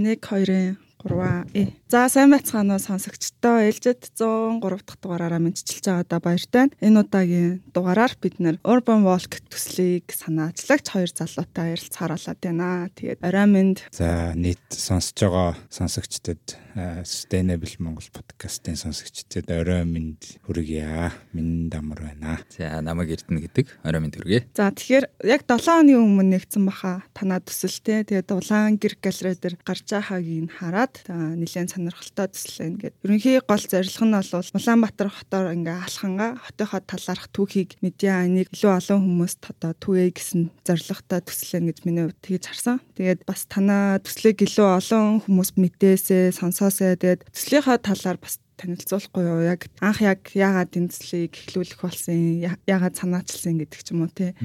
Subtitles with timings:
[0.00, 1.72] За 1 2-ын 3 э.
[1.88, 6.68] За сайн байцгаана уу сонсогчдоо ээлжид 103 дахь дугаараараа мэдчилж байгаадаа баяртай.
[6.84, 12.92] Энэ удаагийн дугаараар бид нэр Urban Walk төслийг санаачлагч хоёр залуутай ярилцахаар байна.
[12.92, 20.16] Тэгээд орой минь За нийт сонсож байгаа сонсогчдод Sustainable Монгол подкастын сонсогчдод орой минь
[20.46, 21.10] хүргье.
[21.32, 22.38] Минь дамар байна.
[22.54, 24.46] За намайг Эрдэнэ гэдэг орой минь хүргье.
[24.54, 28.06] За тэгэхээр яг 7 хоногийн өмнө нэгдсэн баха танаа төсөлтэй.
[28.06, 34.04] Тэгээд улаан гэр галерей дээр гарч байгааг хараад нэлээд сонирхолтой төслөө ингээд ерөнхий гол зорилго
[34.06, 39.72] нь бол Улаанбаатар хотоор ингээ алхангаа хотынхоо талаарх түүхийг медиа аниг илүү олон хүмүүст одоо
[39.74, 42.78] түгээе гэсэн зорилготой төслөө гэж миний хувьд тэгж харсан.
[42.94, 46.30] Тэгээд бас танаа төслийг илүү олон хүмүүс мэдээсээ
[46.60, 52.44] сонсоосоо тэгээд төслийнхаа талаар бас танилцуулахгүй юу яг анх яг яагаад энэ төслийг эхлүүлэх болсон
[52.68, 54.36] яагаад санаачилсан гэдэг ч юм уу тий.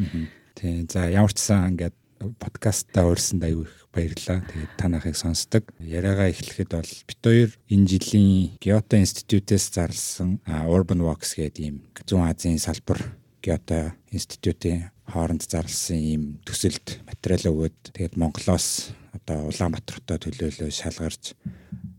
[0.56, 0.88] Тий.
[0.88, 1.96] За ямар ч сан ингээд
[2.40, 4.48] подкастаа урьсан аюу их баярлалаа.
[4.48, 5.68] Тэгээд та нахыг сонсдог.
[5.84, 12.32] Яриагаа эхлэхэд бол бит хоёр энэ жилийн Kyoto Institute-с зарласан Urban Walks гэдэг ийм Зүүн
[12.32, 13.04] Азийн салбар
[13.44, 21.36] Kyoto Institute-ийн хооронд зарласан ийм төсөлд материал өгөөд тэгээд Монголоос одоо Улаанбаатар хотод төлөөлөө шалгарч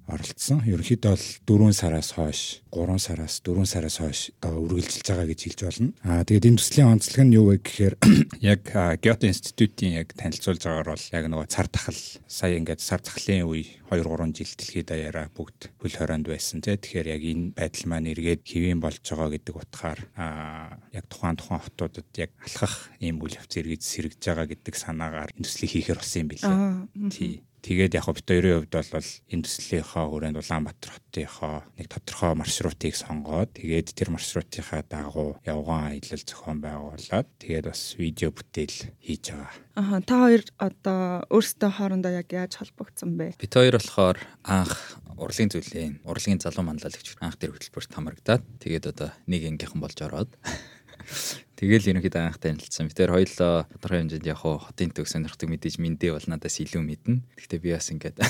[0.07, 0.63] оролцсон.
[0.67, 5.61] Ерөнхийдөө бол 4 сараас хойш, 3 сараас 4 сараас хойш одоо үргэлжилж байгаа гэж хэлж
[5.67, 5.91] болно.
[6.07, 7.95] Аа тэгээд энэ төслийн онцлог нь юу вэ гэхээр
[8.55, 8.63] яг
[9.03, 13.67] Kyoto Institute-ийн яг танилцуулж байгаагаар бол яг нөгөө цар тахал сая ингээд сар тахлын үе
[13.91, 16.79] 2 3 жил дэлхийд даяараа бүгд хөл хорионд байсан тий.
[16.79, 21.63] Тэгэхээр яг энэ байдал маань эргээд хэвэн болж байгаа гэдэг утгаар аа яг тухайн тухайн
[21.63, 26.21] хотуудад яг алхах ийм үйл явц эргэж сэргэж байгаа гэдэг санаагаар энэ төслийг хийхээр болсон
[26.23, 27.11] юм билээ.
[27.11, 27.43] Тий.
[27.67, 33.59] Тэгээд яг бит хоёрын хувьд бол энэ төслийнхаа хүрээнд Улаанбаатар хотынхоо нэг тодорхой маршрутыг сонгоод
[33.59, 39.51] тэгээд тэр маршрутынхаа дагуу явган аялал зохион байгуулад тэгээд бас видео бүтээл хийж байгаа.
[39.83, 43.35] Аа та хоёр одоо өөрсдөө хоорондоо яг яаж холбогдсон бэ?
[43.35, 49.11] Бид хоёр болохоор анх урлагийн зүйлийн урлагийн залуу манлайлагч анх тэр хөтөлбөрт хамрагдаад тэгээд одоо
[49.27, 50.31] нэг ангийнхан болж ороод
[51.57, 52.93] Тэгэл ерөнхийдөө анх танилцсан.
[52.93, 57.25] Би тэр хоёлоо тодорхой хэмжээнд яг хотын төг сонирхдаг мэдээж мэндэ бол надаас илүү мэднэ.
[57.33, 58.21] Гэхдээ би бас ингээд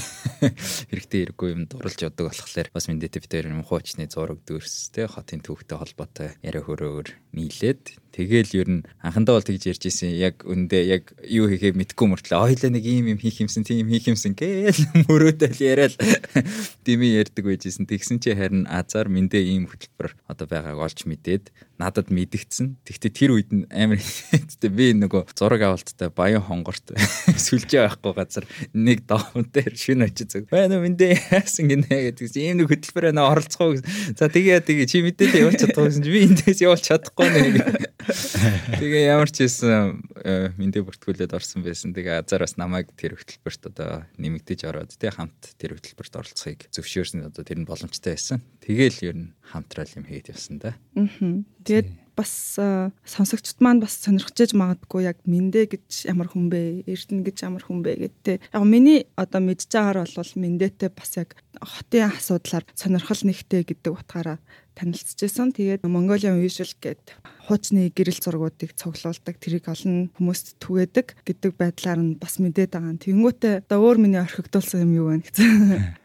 [0.94, 5.10] хэрэгтэй хэрэггүй юм дурлж явдаг болохоор бас мэндэтэй би тэр юм хуучны зураг дүүрс тэ
[5.10, 10.41] хотын төвхтэй холбоотой яриа хөрөөр нийлээд Тэгэл ер нь анхандаа бол тэгж ярьж исэн яг
[10.49, 14.32] өндөө яг юу хийхээ мэдгүй мөртлөө ойлоо нэг ийм юм хийх юмсан тийм хийх юмсан
[14.32, 14.72] гээл
[15.04, 16.00] мөрөөдөл яриад
[16.88, 17.84] дими ярьдаг байжсэн.
[17.84, 22.81] Тэгсэн чи харин азар мэндээ ийм хөтөлбөр одоо байгааг олж мэдээд надад мэдгдсэн.
[22.88, 26.97] Тэгтээ тэр үед нь амар хэвчтэй би нөгөө зураг авалттай баян хонгорт
[27.44, 30.49] сүлжээ байхгүй газар нэг даван дээр шин очиж зүг.
[30.49, 33.76] Байна мэндээ яасан гинэ гэдэг ийм нэг хөтөлбөр байна оролцох уу.
[34.16, 37.97] За тэгээ тэгээ чи мэдээлэл явуулж чадахгүй гэсэн чи би эндээс явуулж чадахгүй нэ.
[38.81, 41.91] Тэгээ ямар ч хэлсэн э, мэндэ бүртгүүлээд орсон байсан.
[41.91, 47.27] Тэгээ азар бас намайг тэр хөтөлбөрт одоо нэмэгдэж ороод тэг хамт тэр хөтөлбөрт оролцохыг зөвшөөрсөн
[47.27, 48.47] одоо тэр нь боломжтой байсан.
[48.62, 50.78] Тэгээл ер нь хамтрал юм хийгээд явсан да.
[50.94, 51.43] Аа.
[51.67, 52.56] Тэгээд бас
[53.04, 57.84] сонсогчд маань бас сонирхож магадгүй яг мэндэ гэж ямар хүн бэ, эрдэнэ гэж ямар хүн
[57.84, 58.37] бэ гэдтэй.
[58.56, 64.41] Яг миний одоо мэдж байгаагаар бол мэндэтэй бас яг хотын асуудлаар сонирхол нэгтэй гэдэг утгаараа
[64.76, 65.53] танилцчихсан.
[65.53, 67.16] Тэгээд Mongolian Visual гэдэг
[67.49, 73.00] хуучны гэрэл зургуудыг цуглуулдаг, тэрийг олон хүмүүст түгээдэг гэдэг байдлаар нь бас мэдээд байгаа.
[73.00, 75.49] Тэнгүүтээ одоо өөр миний орхигдуулсан юм юу вэ гэсэн.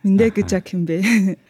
[0.05, 1.01] Мэндэ гэж яг юм бэ?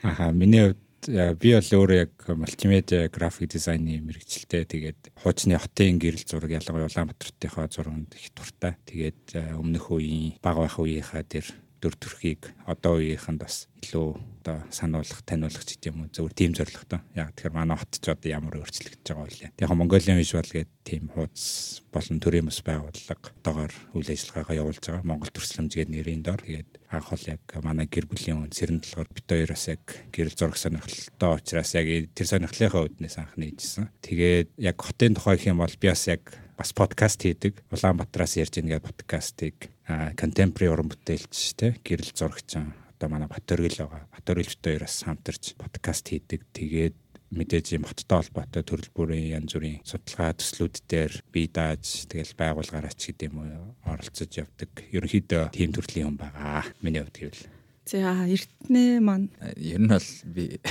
[0.02, 0.80] Аха, миний хувьд
[1.10, 4.66] би бол өөрөө яг мультимедиа график дизайны мэрэгчлээ.
[4.70, 8.78] Тэгээд хуучны хотын гэрэл зураг ялангуяа Улаанбаатартынхаа зурганд их дуртай.
[8.86, 11.50] Тэгээд өмнөх үеийн баг байх үеийнхаа тэр
[11.82, 14.08] дүр төрхийг одоо үеийнхэнд бас илүү
[14.42, 17.02] одоо сануулгах, таниулах ч гэдэм үү зөвхөн тийм зорилготой.
[17.18, 19.50] Яг тэгэхээр манай хот ч одоо ямар өөрчлөгдөж байгаа вэ?
[19.58, 25.10] Яг Mongolian Visual гэдэг тийм хуудас болон төрийн бас байгууллага одоогоор үйл ажиллагаагаа явуулж байгаа.
[25.10, 26.42] Монгол төрслөмж гэдэг нэрийн доор.
[26.42, 30.58] Тэгээд анх бол яг манай гэр бүлийн хүн сэрэн толгоор бит хоёроос яг гэрэл зураг
[30.58, 31.88] сонирхолтой учраас яг
[32.18, 33.90] тэр сонирхлынхаа үүднээс анх нээжсэн.
[34.02, 37.58] Тэгээд яг хотын тухай гэх юм бол би бас яг бас подкаст хийдэг.
[37.74, 39.66] Улаанбаатараас ярьж гэдэг подкастыг
[40.14, 44.06] contemporary уран бүтээлч те гэрэл зурагч одоо манай Батөргөл байгаа.
[44.14, 46.46] Батөргөлчтэй хоёроос хамтарч подкаст хийдэг.
[46.54, 46.94] Тэгээд
[47.34, 52.94] мэдээж юм хоттой холбоотой төрөл бүрийн янз бүрийн судалгаа төслүүд дээр бие дааж тэгэл байгуулгаараа
[52.94, 54.70] ч гэдэм үү оролцож явдаг.
[54.94, 56.62] Ерөнхийдөө тийм төрлийн хүн байгаа.
[56.86, 57.50] Миний хувьд гэвэл.
[57.90, 60.62] За эртнээ маань ер нь бол би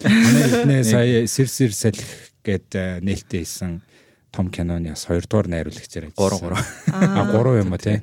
[0.00, 2.08] манай эртнээ сая сэр сэр салхи
[2.40, 3.84] гэд нээлттэй хийсэн
[4.32, 6.52] том киноны бас 2 дугаар найруулагчаар ажилласан.
[6.52, 7.16] 3 3.
[7.16, 8.02] А 3 юм уу те.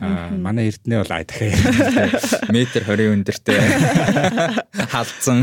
[0.00, 3.58] А манай эрдэнэ бол аа дахиад метр 20 өндөртэй
[4.88, 5.38] халдсан.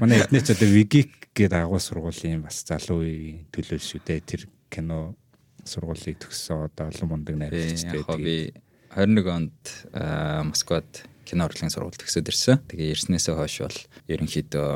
[0.00, 4.20] Манай эрдэнэ ч одоо Wigik гэдэг агуу сургуулийн бас залуу үеийн төлөөл шүү дээ.
[4.24, 4.42] Тэр
[4.72, 5.16] кино
[5.64, 8.04] сургуулийг төгссөн одоо олон мундаг найруулагчтай.
[8.16, 8.52] Би
[8.96, 9.60] 21 онд
[10.48, 10.88] Москвад
[11.24, 12.60] кино урлагийн сургууль төгсөөд ирсэн.
[12.68, 13.78] Тэгээ ирснээсээ хойш бол
[14.08, 14.70] ерөнхийдөө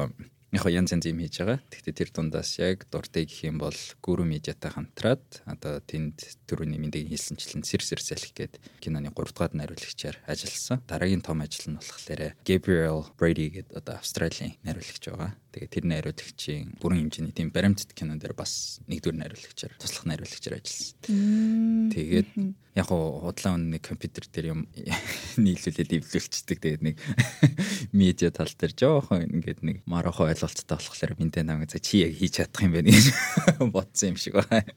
[0.55, 1.59] яг янз янз юм хийж байгаа.
[1.71, 7.11] Гэхдээ тэр дундаас яг дуртай гэх юм бол гүрүү медиатай хамтраад одоо тэнд түрүүний мэндийг
[7.11, 10.83] хэлсэнчлэн сэр сэр салхи гээд киноны 3 дугаар найруулагчаар ажилласан.
[10.87, 15.35] Дараагийн том ажил нь болохоор Gabriel Brady гэдэг одоо Австралийн найруулагч байгаа.
[15.56, 21.88] Тэгээ тэр найруулагчийн бүрэн хэмжээний тийм баримтат кинон дээр бас нэгдүгээр найруулагчаар туслах найруулагчаар ажилласан.
[21.97, 22.29] Тэгээд
[22.76, 24.69] яг хуу худлаа нэг компьютер дээр юм
[25.41, 26.61] нийлүүлээд эвлүүлчихдэг.
[26.61, 27.00] Тэгээд нэг
[27.97, 32.37] медиа тал дээр жоохон ингээд нэг марахо ойлголттой болохоор минтэ намайг за чи яг хийж
[32.37, 33.06] чадах юм байна гэж
[33.73, 34.69] бодсон юм шиг байна.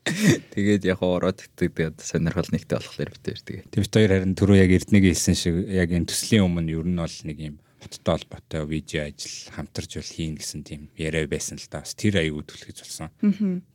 [0.55, 3.67] Тэгээд яг ороод тэгээд сонирхол нэгтэй болохоор битээр тэгээд.
[3.67, 7.17] Тэр хоёр харин түрүү яг эрднийг хэлсэн шиг яг энэ төслийн өмнө ер нь бол
[7.27, 11.81] нэг юм хоттой холбоотой видео ажил хамтарч бол хийн гэсэн тийм яриа байсан л да.
[11.81, 13.09] Бас тэр аягүй түлхэж болсон.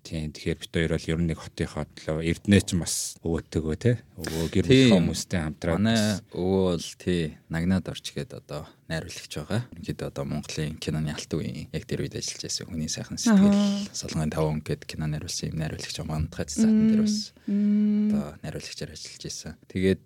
[0.04, 3.92] Тийм тэгэхээр бид хоёр бол ер нь нэг хотынхоо төлөө Эрдэнэ ч бас өвөөтэйгөө те.
[4.20, 5.98] Өвөө гэр бүл хүмүүстэй хамтраад манай
[6.36, 9.62] өвөө бол тий нагнаад орч гээд одоо найруулагч байгаа.
[9.72, 14.34] Ерөнхийдөө одоо Монголын киноны алт үеийн яг тэр үед ажиллаж байсан хүний сайхан сэтгэл солонгын
[14.34, 19.56] 5 он гэд кино найруулсан юм найруулагч Мандгай цаасан дээр бас одоо найруулагчаар ажиллаж байсан.
[19.72, 20.00] Тэгээд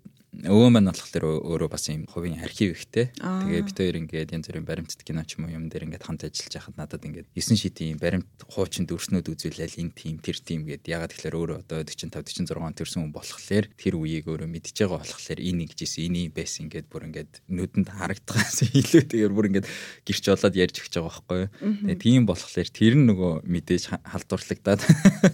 [0.47, 3.11] өвөө маань болохоор өөрөө бас юм хувийн архив ихтэй.
[3.19, 6.23] Тэгээ бид хоёр ингээд янз бүрийн баримтат кино ч юм уу юм дээр ингээд хамт
[6.31, 10.87] ажиллаж байхад надад ингээд 9 шидийн баримт хуучин дүрснүүд үзүүлэл энэ тим тэр тим гэд
[10.87, 15.03] ягаад тэгэхээр өөрөө одоо 45 46 он төрсэн хүн болохоор тэр үеийг өөрөө мэдж байгаа
[15.03, 19.67] болохоор энэ ингэжсэн энэ юм байсан ингээд бүр ингээд нүдэнд харагдахаас илүү тэгээд бүр ингээд
[20.07, 21.43] гэрч болоод ярьж өгч байгаа байхгүй.
[21.83, 24.81] Тэгээ тийм болохоор тэр нь нөгөө мэдээж халдварлагдаад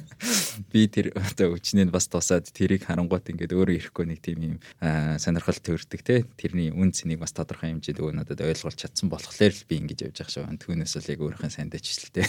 [0.73, 4.56] би тэр одоо өчнөө бас тусаад тэрийг харангуут ингээд өөрөө ирэхгүй нэг тийм юм
[5.19, 9.69] сонирхол төрдөг те тэрний үн цэнийг бас тодорхой хэмжээнд өө надад ойлгуулж чадсан болохоор л
[9.69, 10.58] би ингэж явж байгаа шүү.
[10.61, 12.26] Түүнээс л яг өөрийнхөө сайн дэжлэлтэй.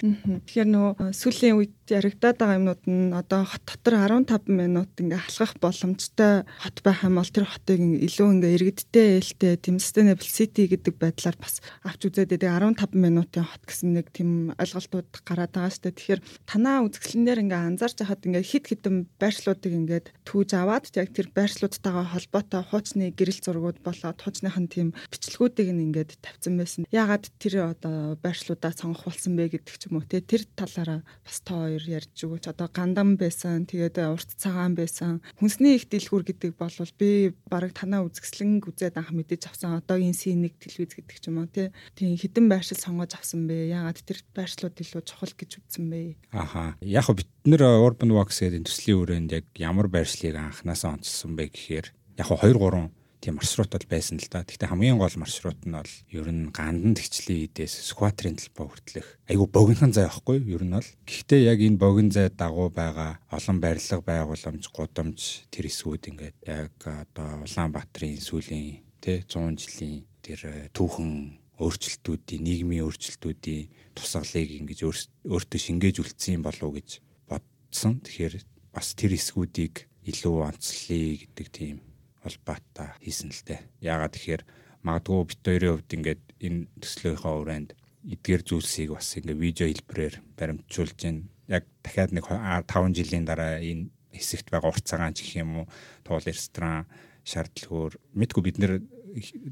[0.00, 5.60] Тэгэхээр нөгөө сүүлийн үед яригадаад байгаа юмнууд нь одоо хот дотор 15 минут ингээ халахах
[5.60, 10.94] боломжтой хот байх юм бол тэр хотыг илүү ингээ иргэдтэй ээлтэй тийм sustainable city гэдэг
[10.96, 15.92] байдлаар бас авч үзээд тэгээ 15 минутын хот гэсэн нэг тийм ойлголтууд гараад байгаа шүү.
[15.92, 21.28] Тэгэхээр танаа үзэсгэлэнээр ингээ анзаарч хахад ингээ хит хитэн байршлуудыг ингээ түүж аваад яг тэр
[21.50, 26.86] байршлуудтайгаа холбоотой хуучны гэрэл зургууд болоод хуучных нь тийм бичлэгүүдийг ингээд тавьсан байсан.
[26.94, 31.42] Яагаад тэр одоо байршлуудаа сонгох болсон бэ гэдэг ч юм уу те тэр талаараа бас
[31.42, 32.54] та хоёр ярьж өгөөч.
[32.54, 35.18] Одоо гандан байсан, тэгээд урт цагаан байсан.
[35.42, 39.82] Хүнсний их дэлгүүр гэдэг бол би бараг танаа үзэсгэлэн үзээд анх мэдэж авсан.
[39.82, 41.74] Одоогийн C1 телевиз гэдэг ч юм уу те.
[41.98, 43.74] Тийм хідэн байршил сонгож авсан бэ.
[43.74, 46.14] Яагаад тэр байршлууд илүү чухал гэж үзсэн бэ?
[46.30, 46.78] Аха.
[46.78, 51.86] Яг бид нэр Urban Walks гэдэг төслийн хүрээнд яг ямар байршлыг анханасаа онцлсон бэ гэхээр
[52.20, 54.44] яг 2 3 тийм маршрут бол байсан л да.
[54.44, 59.08] Гэхдээ хамгийн гол маршрут нь бол ер нь гандан тэгчлийн идээс скватрын талбай хүртэлх.
[59.28, 60.40] Айгу богинохан зай байхгүй?
[60.48, 60.88] Ер нь бол.
[61.04, 65.20] Гэхдээ яг энэ богино зай дагуу байгаа олон барилга байгууламж, гудамж
[65.52, 71.12] тэр эсвүүд ингээд яг одоо Улаанбаатарын сүүлийн тэ 100 жилийн тэр э, түүхэн
[71.60, 74.80] өөрчлөлтүүдийн нийгмийн өөрчлөлтүүдийн тусгалыг ингэж
[75.28, 78.00] өөртөө шингээж үлдсэн болов уу гэж бодсон.
[78.00, 78.40] Тэгэхээр
[78.72, 81.76] бас тэр эсгүүдийг илүү онцлие гэдэг тийм
[82.20, 83.60] холбоотой хийсэн л дээ.
[83.80, 84.42] Яагаад тэгэхээр
[84.84, 87.70] магадгүй бит хоёрын хувьд ингээд энэ төслийнхөө хүрээнд
[88.12, 91.28] эдгээр зүйлсийг бас ингээд видео хэлбэрээр баримтжуулж байна.
[91.48, 95.66] Яг дахиад нэг 5 жилийн дараа энэ хэсэгт байгаа урт цагаан ч гэх юм уу
[96.04, 96.88] туул ресторан
[97.24, 98.72] шаардлагаар мэдгүй бид нэр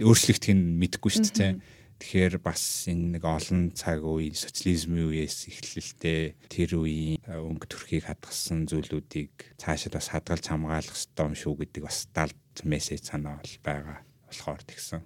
[0.03, 1.53] өөрчлөгдөх нь мэдэхгүй шүү дээ.
[1.99, 8.71] Тэгэхээр бас энэ нэг олон цаг үе социализмын үеэс эхлэлтэй тэр үеийн өнгө төрхийг хадгалсан
[8.71, 13.99] зүйлүүдийг цаашаа бас хадгалж хамгаалах ёстой юм шүү гэдэг бас далд мессеж санаа бол байгаа
[14.31, 15.03] болохоор тэгсэн.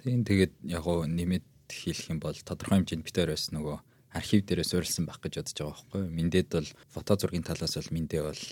[0.00, 3.76] Тийм тэгээд яг гоо нэмэт хэлэх юм бол тодорхой хэмжээнд битээр бас нөгөө
[4.14, 6.14] архив дээрээ суурилсан байх гэж бодож байгаа байхгүй юу.
[6.14, 8.42] Миндэд бол фото зургийн талаас бол миндээ бол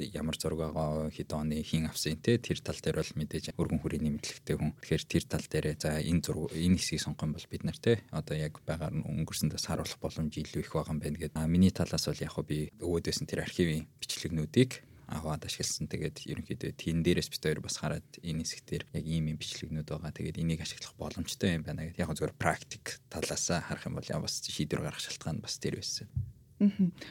[0.00, 4.12] ямар зураг байгаа хэд оны хин авсан те тэр тал дээр бол мэдээж өргөн хүрээний
[4.16, 4.72] мэдлэгтэй хүн.
[4.80, 8.00] Тэгэхээр тэр тал дээр за энэ зураг энэ хэсгийг сонгох юм бол бид нар те
[8.10, 11.44] одоо яг байгаар нь өнгөрсөндөөс харуулах боломж илүү их байгаа юм байна гэдэг.
[11.44, 14.70] Миний талаас бол яг би өвөөдөөс нь тэр архивын бичлэгнүүдийг
[15.12, 15.88] аваад ашигласан.
[15.92, 20.12] Тэгээд ерөнхийдөө тэн дээрээс бид хоёр бас хараад энэ хэсгээр яг ийм юм бичлэгнүүд байгаа.
[20.16, 22.00] Тэгээд энийг ашиглах боломжтой юм байна гэдэг.
[22.00, 26.08] Яг зөвхөн практик талаас харах юм бол бас шийдвэр гаргах шалтгаан бас тэр байсан.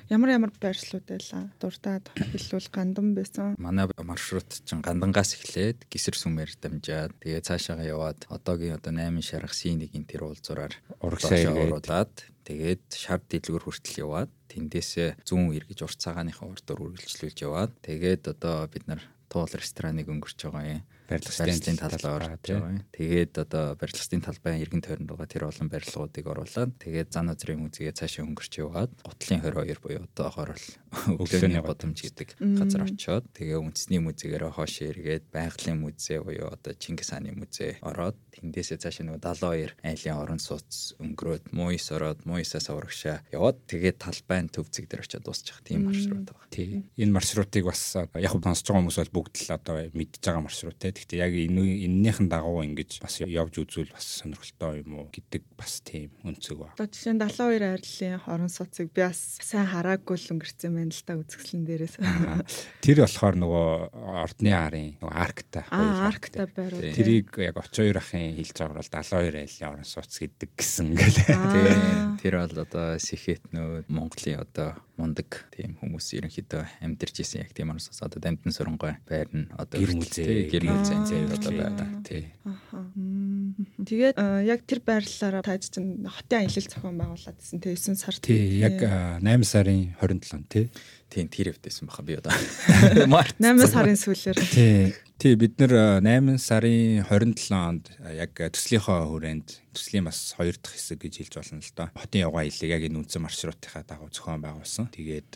[0.10, 1.52] Ямар ямар байршлууд байлаа?
[1.60, 3.56] Дуртаад хэлвэл гандан байсан.
[3.60, 9.52] Манай маршрут чинь гандангаас эхлээд гисэр сүмээр дамжаад тэгээ цаашаага яваад одоогийн одоо 8 шарах
[9.52, 12.14] C1-ийн тэр уулзураар урагшаа оруулаад
[12.48, 18.68] тэгээд шар дэлгүүр хүртэл яваад тэндээсээ зүүн эргэж урт цагааныхаа урдаар үргэлжлүүлж яваад тэгээд одоо
[18.72, 20.84] бид нар туул рестораныг өнгөрч байгаа юм.
[21.12, 22.80] Барилгын талбай орж байгаа.
[22.96, 27.98] Тэгээд одоо барилгын талбайн иргэн тойронд байгаа тэр олон барилгуудыг оруулаад тэгээд зан азрын музейгээ
[28.00, 30.68] цаашаа өнгөрч яваад Гутлын 22 буюу одоогоор бол
[31.20, 37.12] өглөөний годомж гэдэг газар очиод тэгээ үндэсний музейгээрээ хоош эргээд байгалийн музей буюу одоо Чингис
[37.12, 43.24] хааны музей ороод тэндээсээ цаашаа нөгөө 72 айлын орон сууц өнгөрөөд Муйс ороод Муйсаас урагшаа
[43.32, 46.48] яваад тэгээд талбайн төв зэг дээр очиод дуусчих тийм маршрут байгаа.
[46.52, 46.84] Тий.
[46.96, 50.96] Энэ маршрутыг бас яг сонсож байгаа хүмүүс бол бүгд л одоо мэдж байгаа маршрут те.
[51.02, 55.82] Гэхдээ яг энэ эннийхэн дагуу ингэж бас явж үзвэл бас сонирхолтой юм уу гэдэг бас
[55.82, 56.70] тийм өнцөг ба.
[56.78, 61.02] Одоо жишээ нь 72 арилын орон сууцыг би бас сайн хараагүй л өнгөрцөн байна л
[61.02, 61.96] та үзэсгэлэн дээрээс.
[62.86, 63.70] Тэр болохоор нөгөө
[64.22, 65.66] ордны арын нөгөө аркта.
[65.74, 66.86] Аа аркта байруу.
[66.86, 72.22] Тэрийг яг очоор ахын хэлж байгаа бол 72 арилын орон сууц гэдэг гэсэн гэлээ.
[72.22, 77.90] Тэр бол одоо Сэхэтнүүд Монголын одоо мундаг тийм хүмүүс ерөнхийдөө амьдарч исэн яг тийм орнос
[78.06, 82.24] одоо дамтан суронгой байр нь одоо гэр мүзээ гэр мүзээ зэв одоо байгаа тий.
[83.86, 84.18] Тэгээд
[84.50, 88.82] яг тэр байрлалаараа тааж чинь хотын аялал зохион байгуулад гэсэн тий 9 сар тий яг
[88.82, 90.66] 8 сарын 27 тий
[91.12, 92.32] Тийм тэр өвдөсөн баха би одоо.
[93.04, 94.38] 8 сарын сүүлээр.
[94.48, 94.96] Тий.
[95.20, 101.04] Тий бид нэр 8 сарын 27 онд яг төслийнхөө хүрээнд төслийн бас хоёр дахь хэсэг
[101.04, 101.88] гэж хэлж болно л доо.
[102.00, 104.88] Хотын явгаа илэг яг энэ үндсэн маршрутынхаа дагуу зохион байгуулсан.
[104.88, 105.36] Тэгээд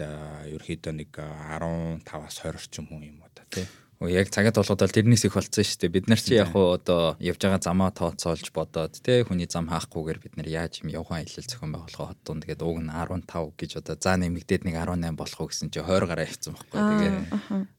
[0.56, 3.68] ерөөхдөө нэг 15-аас 20 орчим хүн юм уу та тий
[4.04, 5.96] яг цагаад болгоод тэрнээс их болцсон шүү дээ.
[5.96, 10.20] Бид нар чи яг хуу одоо явж байгаа замаа тооцоолж бодоод те хүний зам хаахгүйгээр
[10.20, 13.72] бид нар яаж юм явган аялал зохион байгуулах хот дунд тэгээд уг нь 15 гэж
[13.80, 16.76] одоо заа нэмэгдээд нэг 18 болох уу гэсэн чи 20 гараа хийцэн байхгүй.
[16.76, 17.18] Тэгээд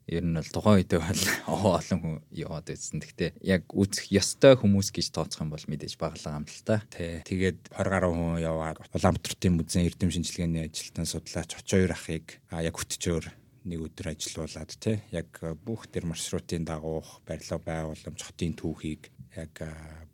[0.06, 1.22] ер нь бол тухайн үедээ бол
[1.76, 2.96] олон хүн яваад байсан.
[3.04, 6.80] Гэхдээ яг үүсэх ёстой хүмүүс гэж тооцох юм бол мэдээж л та.
[6.88, 7.20] Тий.
[7.28, 13.45] Тэгээд 20 гаруй хүн яваад Улаанбаатарын музейн эрдэм шинжилгээний ажилтан судлаач 32 ахыг яг хөтчөөр
[13.66, 19.60] нэг өдөр ажиллуулад тий яг бүх тэр маршрутын дагуух барилга байгууламж хотын түүхийг яг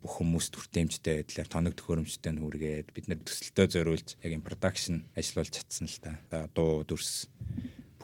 [0.03, 5.53] бүх хүмүүс төртөмжтэй байдлаар тоног төхөөрөмжтэй нүргээд бид нар төсөлтөө зориулж яг энэ продакшн ажиллуулж
[5.55, 6.49] чадсан л та.
[6.51, 7.31] Дуу дүрс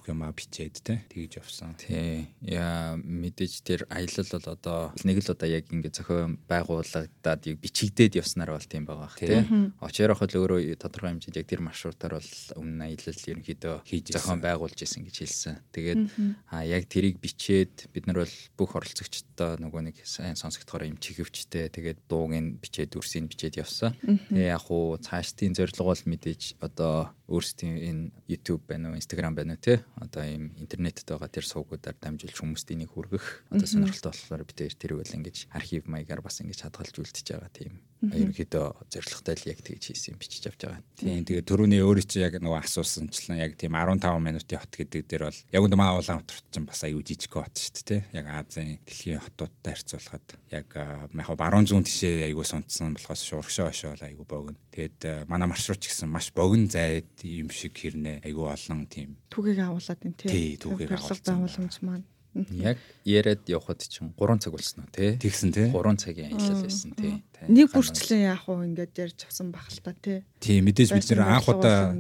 [0.09, 1.77] юмаа бичээд те тэгж явсан.
[1.79, 2.27] Тий.
[2.41, 8.19] Яа мэдээж тэр аялал бол одоо нэг л одоо яг ингэ зохион байгуулагдаад яг бичигдээд
[8.19, 9.45] явснаар бол тийм байгаа бах тий.
[9.79, 15.05] Очоор хол өөрөө тодорхой хэмжээнд яг тэр маршрутаар бол өмнө аялал ерөнхийдөө зохион байгуулж исэн
[15.05, 15.55] гэж хэлсэн.
[15.71, 16.01] Тэгээд
[16.49, 21.69] а яг тэрийг бичээд бид нар бол бүх оролцогчдоо нөгөө нэг сайн сонсогдохоор юм чигэвчтэй
[21.69, 23.93] тэгээд дууг нь бичээд дүрсийг бичээд явсан.
[24.01, 29.53] Тэгээ яг хуу цаашдын зорилго бол мэдээж одоо өөрсдийн энэ YouTube байна уу, Instagram байна
[29.55, 29.85] уу те?
[30.01, 34.97] Одоо ийм интернетэд байгаа тэр сувгуудаар дамжуулж хүмүүст энийг хүргэх одоо сонирхолтой болохоор бид тэр
[34.97, 39.83] бол ингэж архив маягаар бас ингэж хадгалж үлдчихэж байгаа тийм ерөнхийдөө зорилготой л яг тэгж
[39.91, 40.83] хийсэн бичиж авч байгаа.
[40.95, 45.23] Тийм тэгээ түрүүний өөрөө чи яг нөгөө асуусанчлан яг тийм 15 минутын хот гэдэг дээр
[45.27, 49.19] бол яг үндэ маа Улаанбаатарт ч бас аюу жижиг хот шүү дээ яг Азийн дэлхийн
[49.19, 54.55] хотуудтай харьцуулахад яг яг баруун зүүн тишээ аюу сонцсон болохоос шуургашаа хашаа аюу богино.
[54.71, 59.59] Тэгээд манай маршрут ч гэсэн маш богино зайд юм шиг хэрнээ аюу олон тийм түүхийг
[59.59, 64.91] агуулад энэ тий түүхийг агуулсан байгууламж маань Яг яриад явхад чинь 3 цаг болсон уу
[64.93, 65.17] те.
[65.17, 65.73] Тэгсэн те.
[65.73, 67.21] 3 цагийн аялал байсан те.
[67.49, 70.21] Нэг бүрчлэн яах вэ ингээд ярьж авсан бах л та те.
[70.37, 71.97] Тий мэдээж бид нэр анх удаа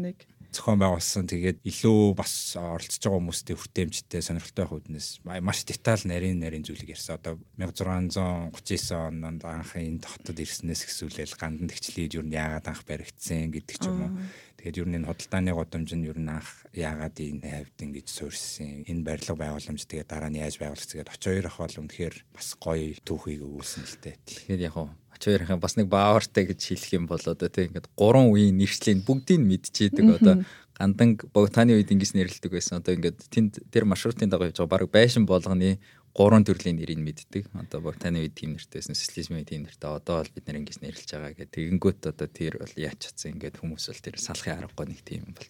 [0.49, 1.29] зохион байгуулсан.
[1.29, 7.21] Тэгээд илүү бас оролцож байгаа хүмүүстэй хүртээмжтэй сонирхолтой хүүднээс маш деталь нарийн нарийн зүйлийг ярьсан.
[7.21, 8.57] Одоо 1639
[8.97, 14.09] онд анх энэ хотод ирснээс хэсүүлэл гандан тэгчлээд юу яагаад анх баригдсан гэдэг ч юм
[14.09, 14.11] уу.
[14.59, 18.83] Тэгээд ер нь энэ худалдааны годомж нь ер нь анх яагаад энэ хавьд ингэж суурьсан.
[18.91, 22.91] Энэ барилга байгууламж тэгээд дараа нь яаж байгуулагдсан гэдэг очоор ах бол үнэхээр бас гоё
[23.07, 24.15] түүхийг өгүүлсэн л дээ.
[24.19, 24.75] Тэгэхээр яг
[25.15, 29.39] очоорынхаа бас нэг баавартай гэж хэлэх юм бол одоо тийм ингээд гурван үеийн нэршлийг бүгдийг
[29.47, 30.35] мэдчихэдэг одоо
[30.79, 32.79] гандан богтааны үед ингэж нэрлэлдэг байсан.
[32.79, 35.77] Одоо ингээд тэнд тэр маршрутын дагуу явж байгаа баг байшин болгоны
[36.15, 37.47] гурван төрлийн нэрийг мэддэг.
[37.53, 39.87] Одоо Богтаны үед тийм нэртэйсэн, социализмын тийм нэртэй.
[39.87, 41.53] Одоо бол бид нэр ингэж нэрлэж байгаа гэх.
[41.53, 45.33] Тэгэнгүүт одоо тэр бол яаж чадсан ингээд хүмүүс бол тэр салахын аргагүй нэг тийм юм
[45.37, 45.49] бол.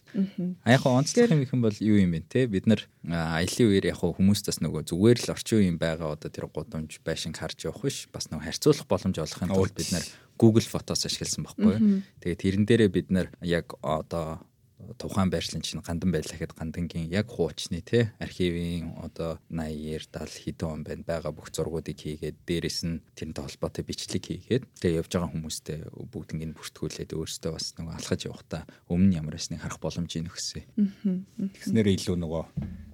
[0.62, 2.46] А яг онцлог юм их юм бол юу юм бэ те?
[2.46, 6.46] Бид нар аялын үеэр яг хүмүүс бас нөгөө зүгээр л орчин үеийн байгаа одоо тэр
[6.52, 8.06] гудамж байшин харж явах биш.
[8.12, 10.04] Бас нөгөө харьцуулах боломж олохын тулд бид нар
[10.36, 12.04] Google Photos ашигласан байхгүй.
[12.20, 14.44] Тэгээд тэрэн дээрээ бид нар яг одоо
[14.98, 20.68] тухайн байршлын чинь гандан байлаа гэхэд гандангийн яг хуучны те архивын одоо 80 70 хэдэн
[20.70, 25.30] он байна байгаа бүх зургуудыг хийгээд дээрэс нь тэрнтэй холбоотой бичлэг хийгээд тэгээ явж байгаа
[25.30, 25.78] хүмүүстэй
[26.10, 30.64] бүгднийг бүртгүүлээд өөрсдөө бас нөгөө алхаж явахдаа өмнө ямар байсныг харах боломжийг өгсөн.
[31.54, 32.44] Тэгснээр илүү нөгөө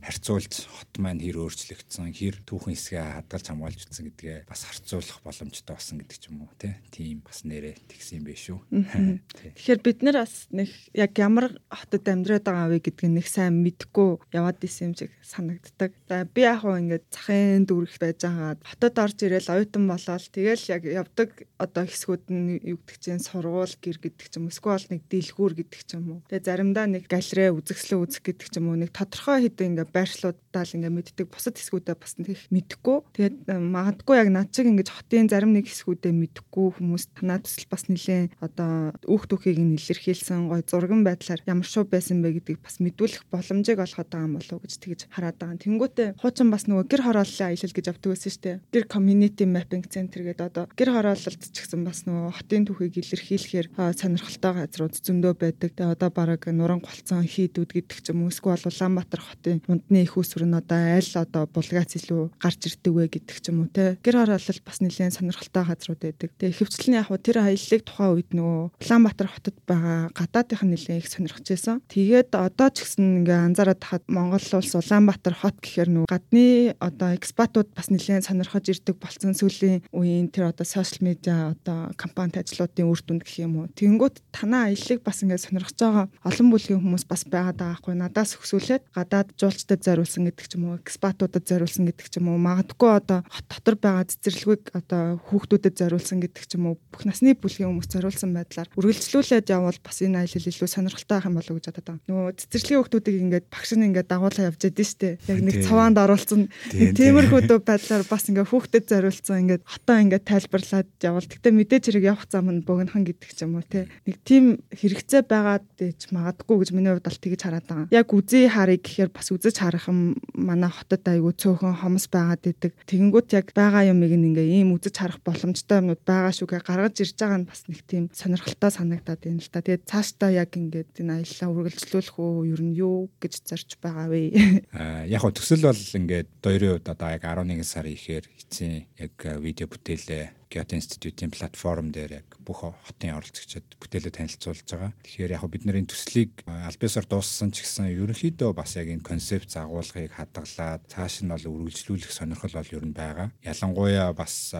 [0.06, 5.74] харьцуулж хот маань хэр өөрчлөгдсөн, хэр түүхэн хэсгээ хадгалж хамгаалж утсан гэдгээ бас харьцуулах боломжтой
[5.74, 6.54] болсон гэдэг ч юм уу
[6.94, 8.58] тийм бас нэрээ тэгсэн юм биш шүү.
[9.58, 14.19] Тэгэхээр бид нар бас нэг яг ямар хотод амьдраад байгаа вэ гэдгийг нэг сайн мэдгүй
[14.35, 15.95] яваад исэн юм шиг санагддаг.
[16.11, 18.59] За би яг хөө ингээд цахын дүүрэх байж байгаа.
[18.66, 21.31] Хотод орж ирэл оюутан болоод тэгэл яг явдаг
[21.62, 25.90] одоо хэсгүүд нь гэдэг чинь сургууль гэр гэдэг ч юм эсвэл нэг дэлгүүр гэдэг ч
[25.95, 26.21] юм уу.
[26.26, 30.62] Тэгээ заримдаа нэг галерей үзэсгэлэн үзэх гэдэг ч юм уу нэг тодорхой хэдэн ингээд байршлуудаа
[30.66, 31.26] л ингээд мэддэг.
[31.31, 32.99] Бусад хэсгүүдээ бас нэг мэдгүй.
[33.14, 37.87] Тэгээд магадгүй яг над чиг ингээд хотын зарим нэг хэсгүүдээ мэдгүй хүмүүс танаа төсөл бас
[37.87, 42.80] нилээн одоо үүх түүхийг нь илэрхийлсэн гой зурган байдлаар ямар шоу байсан бэ гэдгийг бас
[42.80, 45.61] мэдүүлэх боломжийг олгоод байгаа юм болов гэж тэгж хараад байгаа.
[45.61, 48.56] Тэнгүүтээ хуучин бас нөгөө гэр хорооллын аялал гэж авдаг байсан шүү дээ.
[48.73, 53.66] Гэр community mapping center гэдэг одоо гэр хороололт ч гэсэн бас нөгөө хотын түүхийг илэрхийлэхээр
[53.76, 55.71] сонирхолтой газрууд зөндөө байдаг.
[55.76, 60.16] Тэгээ одоо бараг нуран голцон хийдүүд гэдэг ч юм уу эсвэл Улаанбаатар хотын мундны их
[60.16, 63.99] усүр нь одоо аль одоо булгац илүү гарч ирдэг вэ гэдэг ч юм уу те.
[64.00, 66.30] Гэр хороолол бас нэлээд сонирхолтой газрууд байдаг.
[66.40, 71.11] Тэгээ ихэвчлэн яг тэр аяллыг тухайн үед нөгөө Улаанбаатар хотод байгаа гадаадынх нь нэлээд их
[71.11, 71.65] сонирхож байсан.
[71.90, 76.46] Тэгээд одоо ч гэсэн ингээ анзаараад хахад Монгол улс Улаанбаатар хот гэхээр нөгөө гадны
[76.78, 82.38] одоо экспатууд бас нэлээд сонирхож ирдэг болсон сүүлийн үеийн тэр одоо сошиал медиа одоо компанид
[82.38, 83.73] ажлуудын үр дүнд гэх юм уу.
[83.75, 88.38] Тэнгүүт танаа аяллыг бас ингээ сонирхож байгаа олон бүлгийн хүмүүс бас байгаад байгаа хгүй надаас
[88.38, 92.90] өксүүлээд гадаад жуулчдад зориулсан гэдэг ч юм уу экспатуудад зориулсан гэдэг ч юм уу магадгүй
[92.94, 97.70] одоо хот дотор байгаа цэцэрлэгүүд одоо хүүхдүүдэд зориулсан гэдэг ч юм уу бүх насны бүлгийн
[97.73, 101.86] хүмүүс зориулсан байдлаар үргэлжлүүлээд явбал бас энэ аялал илүү сонирхолтой байх юм болов гэж бодод
[101.86, 102.02] байгаа.
[102.10, 105.18] Нөгөө цэцэрлэгийн хүүхдүүдийг ингээд багш нь ингээд дагуулаа явж яд штэ.
[105.30, 106.42] Яг нэг цаваанд оруулсан
[106.74, 112.26] тиймэрхүү байдлаар бас ингээд хүүхдэд зориулсан ингээд хотоо ингээд тайлбарлаад явбал тэгтээ мэдээж хэрэг явах
[112.26, 113.86] зам нь богинохан гэдэг ч юм уу те.
[114.06, 117.86] Нэг тийм хэрэгцээ байгаад ч магадгүй гэж миний хувьд бол тэгж хараад байгаа.
[117.94, 122.72] Яг үзий харыг гэхээр бас үзэж харах юм манай хотод айгүй цөөхөн хомс байгаад идэг.
[122.86, 127.38] Тэгэнгүүт яг байгаа юмыг ингээ ийм үзэж харах боломжтой юмнууд байгаа шүүгээ гаргаж ирж байгаа
[127.42, 129.60] нь бас нэг тийм сонирхолтой санагдаад байна л та.
[129.60, 134.33] Тэгээд цаашдаа яг ингээд энэ аяллаа үргэлжлүүлэх үү ер нь юу гэж зарж байгаа вэ?
[134.73, 139.14] Аа яг хөө төсөл бол ингээд хоёрын хувьд одоо яг 11 сар ихээр эцсийн яг
[139.45, 144.94] видео бүтээлээ Kyoto Institute-ийн платформ дээр яг бүх хотын оролцогчид бүтээлээ танилцуулж байгаа.
[145.03, 150.14] Тэгэхээр яг бид нарын төслийг альбиасаар дууссан ч гэсэн ерөнхийдөө бас яг энэ концепт загвуулгыг
[150.14, 153.35] хадгалаад цааш нь бол үргэлжлүүлэх сонирхол бол ер нь байгаа.
[153.42, 154.55] Ялангуяа бас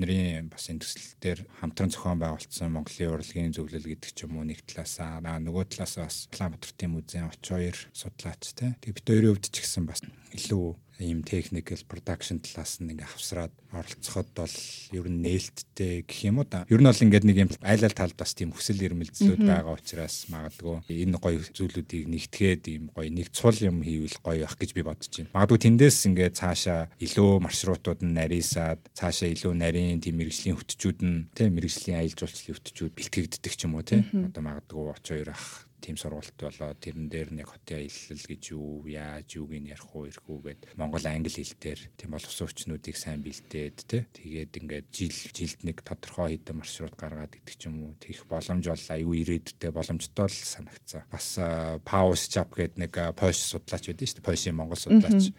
[0.00, 4.48] бидний бас энэ төсөл дээр хамтран зохион байгуулсан Монголын урлагийн зөвлөл гэдэг ч юм уу
[4.48, 8.72] нэг талаасаа нөгөө талаасаа бас Улаанбаатар музейн оч хоёр судлаач те.
[8.80, 10.00] Тэгээ бид хоёрын хувьд ч гэсэн бас
[10.32, 10.66] илүү
[11.00, 14.56] ийм technical production талаас нь ингээ хавсраад оролцоход бол
[14.92, 16.66] ер нь нээлттэй гэх юм уу да.
[16.68, 20.28] Ер нь бол ингээд нэг юм айл ал талд бас тийм хүсэл эрмэлзлүүд байгаа учраас
[20.28, 24.82] магадгүй энэ гоё зүйлүүдийг нэгтгээд ийм гоё нэг цул юм хийвэл гоё байх гэж би
[24.84, 25.32] бодож байна.
[25.32, 31.28] Магадгүй тэндээс ингээд цаашаа илүү маршрутууд нь нарийсаад цаашаа илүү нарийн тийм мэрэгжлийн хөтчүүд нь
[31.32, 34.04] тийм мэрэгжлийн аялал жуулчлалын хөтчүүд бэлтгэгддэг ч юм уу тийм.
[34.28, 38.84] Одоо магадгүй оч хоёр ах тийм сургалт болоо тэрэн дээр нэг хотын аялал гэж юу
[38.86, 42.96] яаж юуг нь ярих уу ирэх үү гэд Монгол англи хэл дээр тийм боловсон хүчнүүдийг
[43.00, 47.90] сайн бэлдээд те тэгээд ингээд жил жилд нэг тодорхой хэдэн маршрут гаргаад идэх ч юм
[47.90, 51.08] уу тийх боломж бол аюу ирээдүйтэй боломжтой л санагцсан.
[51.08, 51.40] Бас
[51.88, 55.32] пауз чап гэд нэг пош судлаач байдсан шүү дээ пошийн Монгол судлаач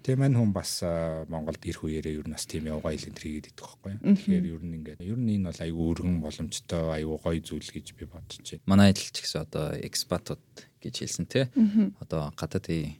[0.00, 0.80] Тэгээ мань хүн бас
[1.28, 3.94] Монголд ирэх үеэрээ ер нь бас тийм явгаа илэн тэргээд идэх байхгүй.
[4.00, 7.92] Тэгэхээр ер нь ингээд ер нь энэ бол аюу өргөн боломжтой аюу гоё зүйл гэж
[8.00, 8.64] би бодож байна.
[8.64, 10.40] Манай ажилч гэсэн одоо экспатууд
[10.80, 11.44] гэж хэлсэн тий.
[12.00, 12.96] Одоо гадаадын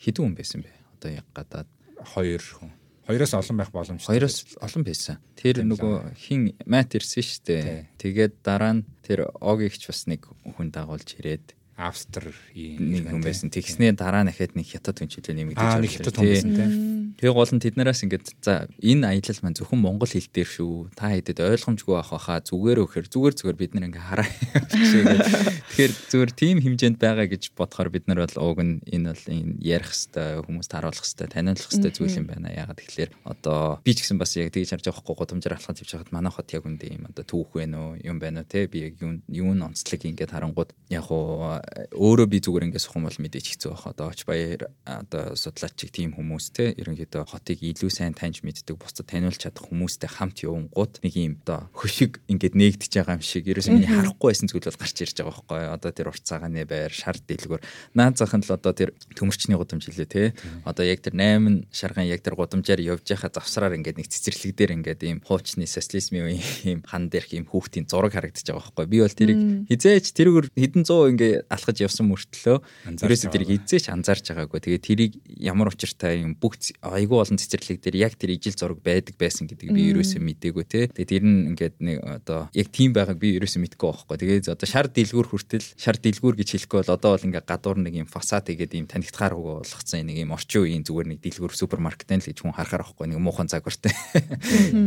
[0.00, 0.72] хэдэн хүн байсан бэ?
[0.96, 1.68] Одоо яг гадаад
[2.16, 2.72] хоёр хүн.
[3.08, 4.08] Хоёроос олон байх боломжтой.
[4.08, 5.16] Хоёроос олон байсан.
[5.36, 7.88] Тэр нөгөө хин мат ирсэн шүү дээ.
[7.96, 12.34] Тэгээд дараа нь тэр огигч бас нэг хүн дагуулж ирээд Австри
[12.82, 13.54] нэг хүн байсан.
[13.54, 15.78] Тэгснээ дараа дахиад нэг хятад хүн чилээ нэмэгдэж байгаа.
[15.78, 16.97] Аа нэг хятад хүн байсан тийм.
[17.18, 20.94] Тэгээ гол нь тэднээс ингээд за энэ аялал маань зөвхөн монгол хэл дээр шүү.
[20.94, 24.30] Та хэдэд ойлгомжгүй байх баха зүгээр өөхөр зүгээр зүгээр бид нар ингээ хараа.
[24.70, 29.58] Тэгэхээр зүгээр тийм хэмжээнд байгаа гэж бодохоор бид нар бол уг нь энэ бол энэ
[29.58, 32.54] ярих хэвээр хүмүүст харуулах хэвээр таниулах хэвээр зүйл юм байна.
[32.54, 35.90] Ягаад тэгэхээр одоо би ч гэсэн бас яг тэгж харж байгаа хгүй гудамжаар алхаж явж
[35.98, 38.86] байхад манай хот яг үндэ юм одоо түүх вэ нөө юм байна уу те би
[38.86, 41.58] яг юу юу н онцлог ингээд харангууд яг уу
[41.98, 46.14] өөрөө би зүгээр ингээд сухам бол мэдээж хэцүү байх одоо оч баяр одоо судлаачиг тийм
[46.14, 51.00] хүмүүс те ерөнхийдөө ерөөхдөө хотыг илүү сайн таньж мэддэг бусдад таниулж чадах хүмүүстэй хамт явангууд
[51.00, 53.48] нэг юм одоо хөшиг ингээд нээгдэж байгаа юм шиг.
[53.48, 55.60] Ерөөсөө миний харахгүй байсан зүйл бол гарч ирж байгаа байхгүй.
[55.72, 57.62] Одоо тэр урт цагааны байр шар дэлгүүр
[57.96, 60.22] наад захын л одоо тэр төмөрчний гудамж хэлээ те
[60.68, 64.72] одоо яг тэр 8 шарган яг тэр гудамжаар явж байхад завсраар ингээд нэг цэцэрлэг дээр
[64.76, 66.36] ингээд ийм хуучны социализмын
[66.68, 68.86] ийм хан дээрх ийм хүүхдийн зураг харагдаж байгаа байхгүй.
[68.88, 69.40] Би бол тэрийг
[69.72, 72.56] хизээч тэрүүгээр хэдэн зуун ингээд алхаж явсан мөртлөө
[73.00, 74.60] ерөөсөө тэрийг хизээч анзаарч байгаагүй.
[74.60, 76.58] Тэгээ тэрийг ямар учиртай юм бүх
[76.98, 80.90] айгүй олон цэцэрлэг дээр яг тэр ижил зураг байдаг байсан гэдэг би ерөөсөө мдээгүй те.
[80.90, 84.16] Тэгээ тэр нь ингээд нэг одоо яг тийм байгааг би ерөөсөө мэдгүй байхгүй.
[84.18, 87.94] Тэгээ одоо шар дэлгүүр хүртэл шар дэлгүүр гэж хэлэхгүй бол одоо бол ингээд гадуур нэг
[88.02, 92.26] юм фасад игээд ийм танигдахаар болгоцсон нэг юм орчин үеийн зүгээр нэг дэлгүүр супермаркет л
[92.26, 93.06] гэж хүн харахаар байхгүй.
[93.14, 93.94] Нэг муухан загвартай.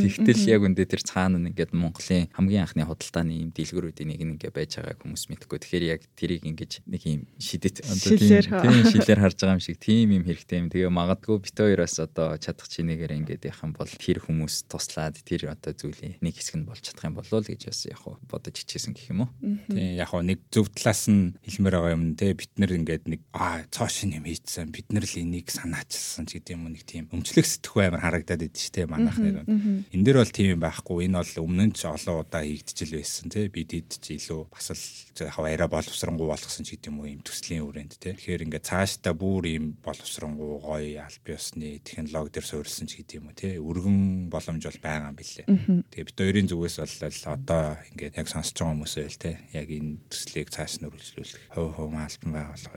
[0.02, 4.32] Тэгтэл яг үндэ тэр цаана нь ингээд Монголын хамгийн анхны худалдааны ийм дэлгүүрүүдийн нэг нь
[4.36, 9.20] ингээд байж байгааг хүмүүс мэдгүй тэгэхээр яг тэрийг ингээд нэг ийм шидэт одоо тийм шилээр
[9.22, 10.68] харж байгаа юм шиг тийм юм хэрэгтэй юм.
[10.70, 15.54] Тэгээ магадгүй бит хоёроос одоо чадах чинээгээр ингээд явах юм бол тэр хүмүүс туслаад тэр
[15.54, 18.94] одоо зүйлийн нэг хэсэг нь болж чадах юм болов уу гэж бас яг бодож хичээсэн
[18.98, 19.32] гэх юм уу?
[19.70, 23.64] Тийм яг нэг зөв талаас нь хэлмээр байгаа юм те бид нар ингээд нэг аа
[23.70, 27.88] цоошин юм хийцсэн бид нар л энийг санаачилсан ч гэдэг юм нэг тийм өмчлөх сэтгхүй
[27.88, 31.70] амар харагдаад идэв ч те манайх нэр энэ дэр бол тийм байхгүй энэ бол өмнө
[31.70, 34.82] нь ч олон удаа хийгдчихэл байсан те бид хэд ч илүү бас л
[35.22, 38.14] яг арай боловсронгуй болгосон ч гэдэг юм юм төслийн үрээнд те.
[38.16, 43.28] Тэгэхээр ингээд цаашдаа бүр ийм боловсронгуй гоё аль биесны технологи дээр суурилсан ч гэдэг юм
[43.30, 45.46] уу те өргөн боломж бол байгаа юм билээ.
[45.92, 46.96] Тэгээ бид хоёрын зүгээс бол
[47.36, 51.68] одоо ингээд яг сонсож байгаа хүмүүсээ л те яг энэ төслийг цааш нь үргэлжлүүлэх хөө
[51.76, 52.72] хөө альбан байгуулга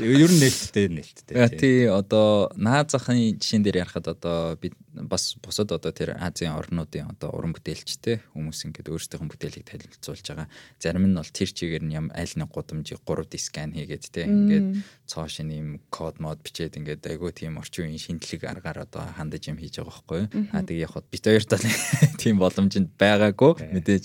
[0.00, 1.36] Ер нь нээлттэй нээлттэй.
[1.56, 1.86] Тий.
[1.86, 7.30] Одоо наад захын жишээн дээр ярахад одоо бид бас бусад одоо тэр Азийн орнуудын одоо
[7.30, 10.48] уран бүтээлчтэй хүмүүс ингээд өөрсдийнх нь бүтээлийг танилцуулж байгаа.
[10.82, 14.82] Зарим нь бол тэр чигээр нь ям аль нэг гудамжийг 3D скан хийгээд те ингээд
[15.06, 19.46] цоо шин юм код мод бичээд ингээд айгүй тийм орчин үеийн шинжлэх аргаар одоо хандаж
[19.52, 20.22] юм хийж байгаа байхгүй.
[20.56, 21.66] А тэгээ яг бит хоёрт бол
[22.22, 24.04] тийм боломжинд байгаагүй мэдээж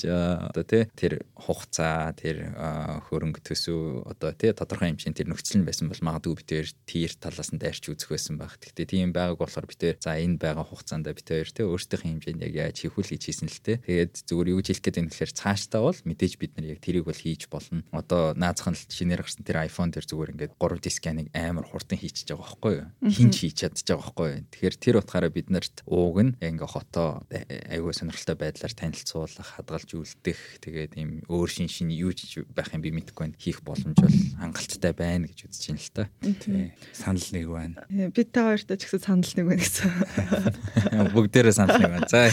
[0.52, 2.54] одоо те тэр хугацаа тэр
[3.08, 6.70] хөрөнгө төсөв одоо те тодорхой юм шин тэр нөхцөл нь байсан бол магадгүй бит хоёр
[6.86, 8.60] тийр талаас нь дайрч үзэх байсан баг.
[8.60, 12.46] Гэхдээ тийм байгааг болохоор бит хоёр за энэ байгаа хугацаанд бит хоёр те өөрсдийнхээ хэмжээнд
[12.46, 13.80] яг яаж хийх үл гэж хийсэн л те.
[13.80, 17.16] Тэгээд зүгээр юу хэлэх гээд юм гэхээр цаашдаа бол мэдээж бид нар яг тэрийг бол
[17.16, 17.84] хийж болно.
[17.92, 22.34] Одоо наазах нь шинээр гарсан тэр iPhone тэр зүгээр ингээд 3D сканыг амар хурдан хийчихэж
[22.34, 22.88] байгаа байхгүй юу?
[23.06, 24.43] Хинч хийж чадчих байгаа байхгүй юу?
[24.49, 30.39] Тэгэхээр тэр утгаараа бид нарт ууг нь ингээ хотоо айгүй сонирхолтой байдлаар танилцуулах, хадгалж үлдэх
[30.65, 32.15] тэгээд ийм өөр шин шин юу
[32.56, 33.39] байх юм би мэдэхгүй байна.
[33.39, 36.04] Хийх боломж бол хангалттай байна гэж үзэж байна л та.
[36.21, 36.73] Тий.
[36.93, 37.75] Санал нэг байна.
[38.12, 39.91] Бид та хоёртой ч гэсэн санал нэг байна гэсэн.
[41.15, 42.10] Бүгдээрээ санал нэг байна.
[42.10, 42.30] За.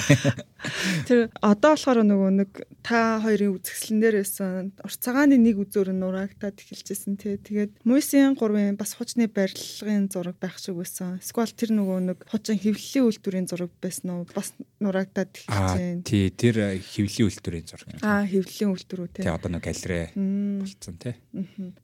[1.08, 2.50] Тэр одоо болохоор нөгөө нэг
[2.86, 7.36] та хоёрын үзэсгэлэн дээр байсан урт цагааны нэг үзүүр нураагтаад эхэлжсэн тий.
[7.38, 11.18] Тэгээд Муйсын 3-ын бас хучны барилгын зураг байх шиг байсан.
[11.18, 14.26] Эсвэл тэр нөгөө нэг хучин хэвлэлийн үйлдвэрийн зураг байсан уу?
[14.30, 16.06] Бас нураагтаад эхэлжсэн.
[16.06, 17.98] Тий, тэр хэвлэлийн үйлдвэрийн зураг.
[18.06, 19.24] Аа, хэвлэлийн үйлдвэр үү тий.
[19.26, 21.14] Тий, одоо нэг галерей болцсон тий.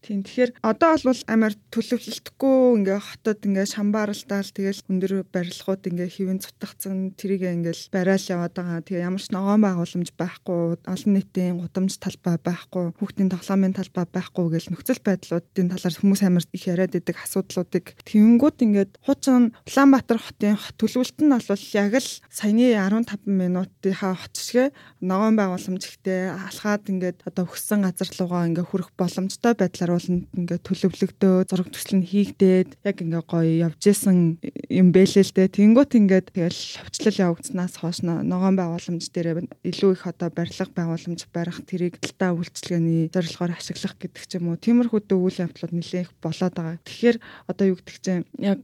[0.06, 0.22] Тийм.
[0.22, 7.18] Тэгэхээр одоо бол амар төлөвлөлтгүй ингээ хотод ингээ шамбааралдаал тэгэл өндөр барилгууд ингээ хэвэн цутгацсан
[7.18, 8.86] тэрийг ингээл барайл яваад байгаа.
[8.86, 14.46] Тэгээ ямар ч ногоон байгууламж байхгүй, олон нийтийн гудамж талбай байхгүй, хүүхдийн тоглоомын талбай байхгүй
[14.54, 17.98] гэл нөхцөл байдлуудын талаар хүмүүс амар их яриад идэг асуудлуудыг
[18.28, 24.76] тэнгүүд ингээд хуучин Улаанбаатар хотын төлөвлөлт нь бол яг л саяны 15 минутынхаа хот шигэ
[25.00, 30.58] ногоон байгууламж ихтэй алхаад ингээд одоо өгсөн газар руугаа ингээ хүрэх боломжтой байдлаар бол ингээ
[30.60, 34.36] төлөвлөгдөө зураг төсөл нь хийгдээд яг ингээ гоё явж исэн
[34.68, 35.48] юм бэлээ л дээ.
[35.48, 41.64] Тэнгүүт ингээд тэгэл хөвчлөл явагдсанаас хойш ногоон байгууламж дээр илүү их одоо барилга байгууламж барих
[41.64, 44.60] тэрийг талтаа үйлчлэгээний зорилгоор ашиглах гэдэг ч юм уу.
[44.60, 46.76] Тиймэрхүү үйл явдлууд нэлээд их болоод байгаа.
[46.84, 48.62] Тэгэхээр одоо юу гэдэг чинь яг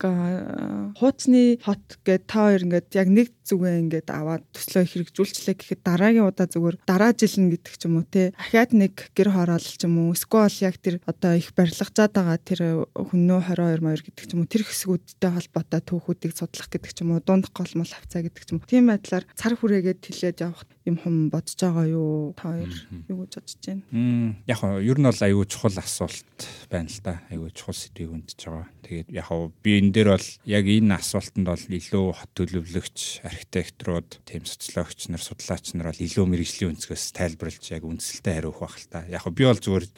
[0.98, 6.24] хууцны хот гэдэг та хоёр ингээд яг нэг зүгээ ингээд аваад төслөө хэрэгжүүлчлээ гэхэд дараагийн
[6.24, 8.32] удаа зүгээр дараа жил нь гэдэг ч юм уу те.
[8.40, 10.16] Ахаад нэг гэр хороол ч юм уу.
[10.16, 12.60] Эсвэл яг тэр одоо их барилгажаад байгаа тэр
[12.96, 14.48] хүннөө 22 маяр гэдэг ч юм уу.
[14.48, 17.20] Тэр хэсгүүдтэй холбоотой түүхүүдийг судлах гэдэг ч юм уу.
[17.20, 18.68] Дунд гол мол хавцаа гэдэг ч юм уу.
[18.68, 22.34] Тийм байдлаар цар хүрээгээд хилээд явах юм хум бодож байгаа юу?
[22.36, 22.68] Та хоёр
[23.08, 24.36] юу гэж бодож байна?
[24.44, 27.24] Яг нь ер нь бол аюу чухал асуулт байна л да.
[27.32, 28.68] Аюу чухал сэдвийг өндөж байгаа.
[28.84, 29.28] Тэгээд яг
[29.64, 35.24] би энэ дээр бол яг энэ асуултанд бол илүү хот төлөвлөгч, архитекторууд, тийм социологч нар,
[35.24, 39.00] судлаач нар бол илүү мэрэгжлийн өнцгөөс тайлбарлаж яг үндсэлтэй хариу өгөх байх л та.
[39.08, 39.88] Яг би бол зүгээр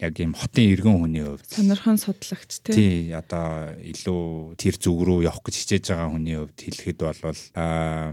[0.00, 5.40] яг ийм хотын иргэн хүний хувьд сонирхон судлагч тий одоо илүү тэр зүг рүү явах
[5.40, 8.12] гэж хичээж байгаа хүний хувьд хэлэхэд бол аа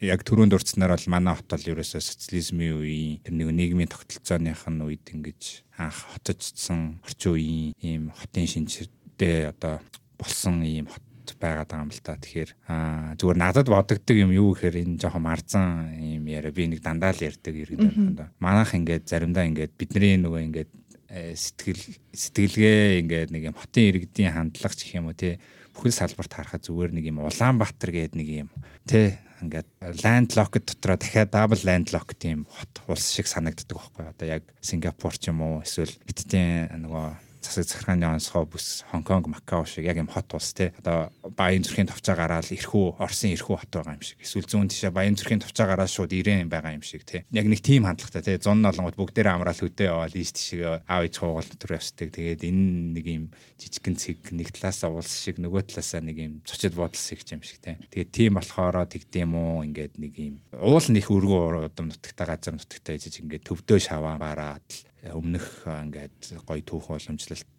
[0.00, 4.80] яг түрүүнд дурдсанаар бол манай хот бол ерөөсөө социализмын үеийн тэр нэг нийгмийн тогтолцооных нь
[4.80, 5.42] үед ингэж
[5.76, 9.84] анх хотождсан орчин үеийн ийм хотын шинжтэй одоо
[10.16, 11.04] болсон ийм хот
[11.36, 12.16] байгаад байгаа юм л та.
[12.16, 16.80] Тэгэхээр аа зүгээр надад бодогддог юм юу гэхээр энэ жоохон марзан юм яриа би нэг
[16.80, 18.32] дандаа л ярьдаг иргэн даа.
[18.40, 20.70] Манайх ингээд заримдаа ингээд бидний нөгөө ингээд
[21.12, 25.38] э, сэтгэл сэтгэлгээ ингээд нэг юм хотын иргэдийн хандлага ч гэх юм уу тий
[25.80, 28.48] бүхэл салбарт харахад зүгээр нэг юм Улаанбаатар гэдэг нэг юм
[28.84, 29.68] тий ингээд
[30.04, 34.04] landlocked дотроо дахиад double landlocked тийм хот улс шиг санагддаг байхгүй.
[34.12, 39.64] Одоо яг Сингапур ч юм уу эсвэл Хятадын нөгөө засаг захиргааны онцгой бүс Хонконг, Макао
[39.64, 43.72] шиг яг юм хот улс те одоо Баян зүрхийн товчоо гараад эрхүү Оросын эрхүү хот
[43.72, 44.20] байгаа юм шиг.
[44.20, 47.24] Эсвэл зүүн тишээ Баян зүрхийн товчоо гараад шууд Ирэн байгаа юм шиг те.
[47.32, 48.42] Яг нэг тийм хандлагатай те.
[48.44, 52.08] Зун nolongод бүгдээрээ амраал хөдөө яваад ийш тишээ аав ээж хуугал дотор явцдаг.
[52.12, 52.64] Тэгээд энэ
[53.00, 53.24] нэг юм
[53.56, 57.64] жижигхэн цэг нэг талаасаа улс шиг нөгөө талаасаа нэг юм цочод бодол шиг юм шиг
[57.64, 57.80] те.
[57.88, 62.96] Тэгээд тийм болохоор тэгдэм үү ингээд нэг юм уул нэх өргөө удам нутагтаа газар нутагтаа
[62.98, 67.56] ижиж ингээд төвдөө шаваа бараад өмнөх ингээд гоё түүх уламжлалт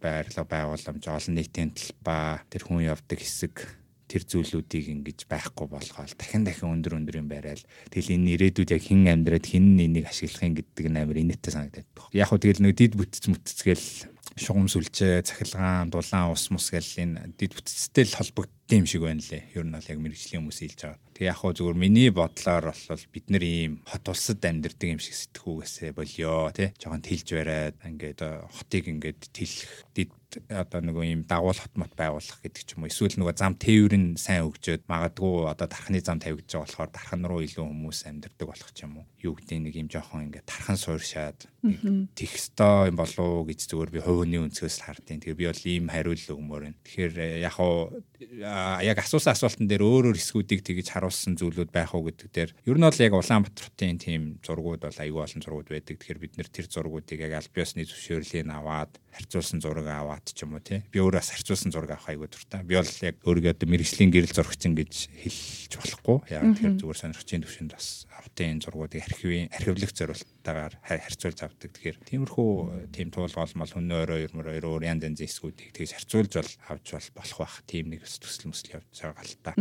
[0.00, 3.54] байрлал байгууламж олон нийтийн талбай тэр хүн явдаг хэсэг
[4.08, 7.60] тэр зүйлүүдийг ингэж байхгүй болгоол дахин дахин өндөр өндөр юм барайл
[7.92, 12.16] тэгэл энэ ирээдүйд яг хэн амьдраад хэн энийг ашиглахын гэдэг нь амар инээдтэй санагдаад байна.
[12.16, 13.86] Яг хөө тэгэл нэг дид бүтц мүтцгээл
[14.38, 19.22] шугам сүлжээ, цахилгаан, дулаан, ус мус гэл энэ дид бүтцтэй л холбогдсон юм шиг байна
[19.22, 19.42] лээ.
[19.58, 21.00] Ер нь бол яг мэрэгжлийн хүмүүс хэлж байгаа.
[21.14, 25.14] Тэг яг хөө зүгээр миний бодлоор бол бид нар ийм хот улсад амьдардаг юм шиг
[25.18, 26.68] сэтгүүгээсээ болио тий.
[26.78, 28.20] Жохон тэлж бариад ингээд
[28.54, 30.10] хотыг ингээд тэлэх дид
[30.52, 34.20] одоо нөгөө ийм дагуул хот мот байгуулах гэдэг ч юм уу эсвэл нөгөө зам тээврийн
[34.20, 38.70] сайн өгчөөд магадгүй одоо тарханы зам тавигдж байгаа болохоор тархан руу илүү хүмүүс амьдардаг болох
[38.76, 41.48] ч юм уу юу гэдэг нэг юм жоохон ингээд тархан сууршаад
[42.14, 45.86] тех ёстой юм болов уу гэж зүгээр би хувийн өнцгөөс хардیں۔ Тэгэхээр би бол ийм
[45.90, 46.78] хариулт өгмөр байна.
[46.86, 47.90] Тэгэхээр э, яг хоо
[48.22, 52.78] яг асуусан асуултан дээр өөр өөр хэсгүүдийг тэгж харуулсан зүйлүүд байх уу гэдэг дээр ер
[52.78, 55.98] нь бол яг Улаанбаатар хотын тийм зургууд бол аюул олон зургууд байдаг.
[55.98, 60.58] Тэгэхээр бид нэр тэр зургуудыг яг аль биесны зөвшөөрлийг аваад харьцуулсан зураг аваад ч юм
[60.58, 60.82] уу тий.
[60.90, 62.62] Би өөрөө бас харьцуулсан зураг авах аюул дуртай.
[62.64, 66.16] Би бол яг өөрийгөө одоо мэрэгжлийн гэрэл зурагчин гэж хэлж болохгүй.
[66.32, 71.70] Яг тэгэхээр зүгээр сонирхчийн төвшөнд бас хотын зургуудыг архивын архивлах зорилттойгоор харьцуулж авдаг.
[71.70, 72.50] Тэгэхээр тиймэрхүү
[72.90, 77.08] тийм туулгал мал өнөө өрөө ермөр өөр янз янзын хэсгүүдийг тэгж харьцуулж бол авч бол
[77.14, 77.56] болох бах.
[77.66, 79.52] Тийм нэг төсөл мөсөл явж байгаа л та.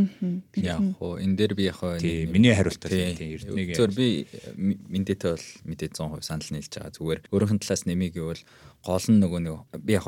[0.57, 4.25] Яг хоо энэ дээр би яг хоо миний хариулт бол тийм эрднийг зөв би
[4.57, 6.95] мэдээтэй бол мэдээ 100% санал нийлж байгаа.
[6.97, 8.43] Зүгээр өөрийнх нь талаас нэмийг гэвэл
[8.85, 10.05] гол нь нөгөө нэг би яг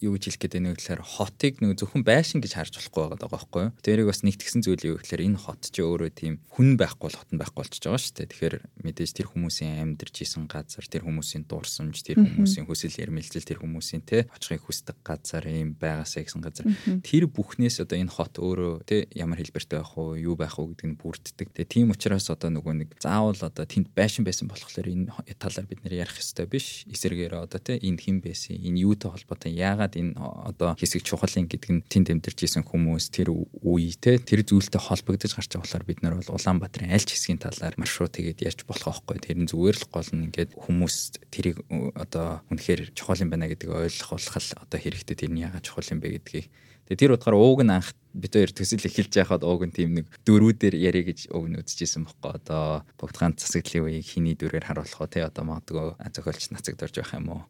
[0.00, 3.28] юу гэж хэлэх гээд байна вэ гэхээр хотыг нэг зөвхөн байшин гэж харж болохгүй байгаа
[3.30, 3.72] байхгүй юу.
[3.84, 7.40] Тэрийг бас нэгтгсэн зүйл юу гэхээр энэ хот ч өөрөө тийм хүн байхгүй хот нь
[7.40, 8.30] байхгүй болчихж байгаа шүү дээ.
[8.32, 13.60] Тэгэхээр мэдээж тэр хүмүүсийн амьдарч исэн газар, тэр хүмүүсийн дурсамж, тэр хүмүүсийн хүсэл эрмэлзэл, тэр
[13.60, 16.66] хүмүүсийн те очихыг хүсдэг газар юм байгаасаа гэсэн газар.
[17.04, 20.88] Тэр бүхнээс одоо энэ хот өөрөө те ямар хэлбэртэй байх уу, юу байх уу гэдэг
[20.88, 21.48] нь бүрддэг.
[21.52, 25.84] Тэгээ тийм учраас одоо нөгөө нэг заавал одоо тэнд байшин байсан болохоор энэ талаар бид
[25.84, 26.66] нэр ярих хэрэгтэй биш.
[26.88, 30.14] Эсэргээр одоо те энэ хэн байсан, энэ юутай холбоотой, яагаад яагаад энэ
[30.46, 34.78] одоо хэсэг чухал юм гэдэг нь тэнд амьдарч исэн хүмүүс тэр үе те тэр зүйлтэй
[34.78, 38.60] холбогдож гарч байгаа болохоор бид нар бол Улаанбаатарын аль ч хэсгийн талаар маршрут тэгээд ярьж
[38.66, 39.18] болох байхгүй.
[39.18, 40.96] Тэр нь зүгээр л гол нь ингээд хүмүүс
[41.30, 41.58] тэрийг
[41.98, 45.90] одоо үнэхээр чухал юм байна гэдгийг ойлгох болох л одоо хэрэгтэй тэр нь яагаад чухал
[45.90, 46.46] юм бэ гэдгийг.
[46.90, 50.10] Тэгээ тэр утгаар ууг нь анх бид хоёр төсөл эхэлж яхад ууг нь тийм нэг
[50.26, 54.98] дөрүүдээр яри гэж ууг нь үзчихсэн бохоо одоо бүгд ганц засаглалын үеийг хиний дүрээр харуулах
[54.98, 57.42] уу те одоо магадгүй зохиолч нацагдорж байх юм уу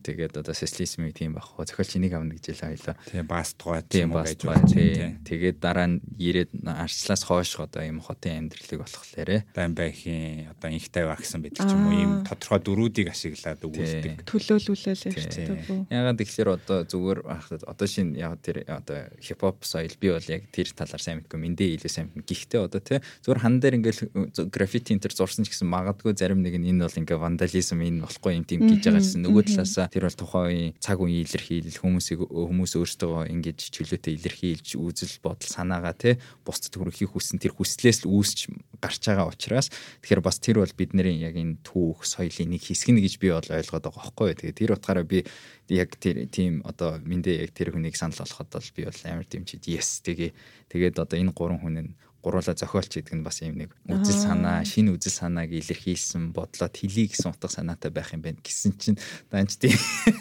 [0.00, 2.94] Тэгээд одоо социализмыг тийм хөө зохиолч энийг авна гэж л ойлоо.
[3.04, 5.20] Тийм баастгой тийм баастгой тийм.
[5.26, 9.52] Тэгээд дараа нь ирээд арчлаас хойш одоо ийм хотын амьдралыг болохлээрэ.
[9.52, 14.24] Байн байхийн одоо инхтай байх гэсэн байдаг ч юм уу ийм тодорхой дөрүүдийг ашиглаад өгүүлдэг.
[14.24, 15.60] Төлөөлүүлэл ярьдаг.
[15.92, 17.20] Ягаад тэгэхээр одоо зүгээр
[17.68, 21.76] одоо шинэ яг тэр одоо хипхоп соёл би бол яг тэр талаар сайн мэдгүй мэндээ
[21.76, 22.24] илүү сайн мэднэ.
[22.24, 24.00] Гэхдээ одоо тий зүгээр хан дээр ингээл
[24.48, 28.04] граффити энэ төр зурсан ч гэсэн магадгүй зарим нэг нь энэ бол ингээ вандализм энэ
[28.06, 32.20] болохгүй юм тийм гэж байгаа гэсэн нөгөө талаасаа тэр бол тухайн цаг үеийн илэрхийлэл хүмүүсийг
[32.30, 38.14] хүмүүс өөрсдөө ингэж чөлөөтэй илэрхийлж үзэл бодол санаагаа те бусдад хүргэхийг хүссэн тэр хүслээс л
[38.14, 39.68] үүсч гарч байгаа учраас
[40.00, 43.44] тэгэхээр бас тэр бол бидний яг энэ түүх соёлын нэг хэсэг нь гэж би бол
[43.44, 44.38] ойлгоод байгаа байхгүй юу.
[44.40, 45.26] Тэгээ тэр утгаараа би
[45.68, 49.62] яг тэр тийм одоо мэндэ яг тэр хүнийг санал болгоход бол би бол амар дэмжиж
[49.68, 50.30] yes тэгээ
[50.72, 54.64] тэгээд одоо энэ гурван хүн нь гуруула зохиолч гэдэг нь бас юм нэг үзэл санаа,
[54.64, 59.00] шинэ үзэл санааг илэрхийлсэн бодлоод хэлий гэсэн утга санаатай байх юм байна гэсэн чинь
[59.32, 59.76] данч тийм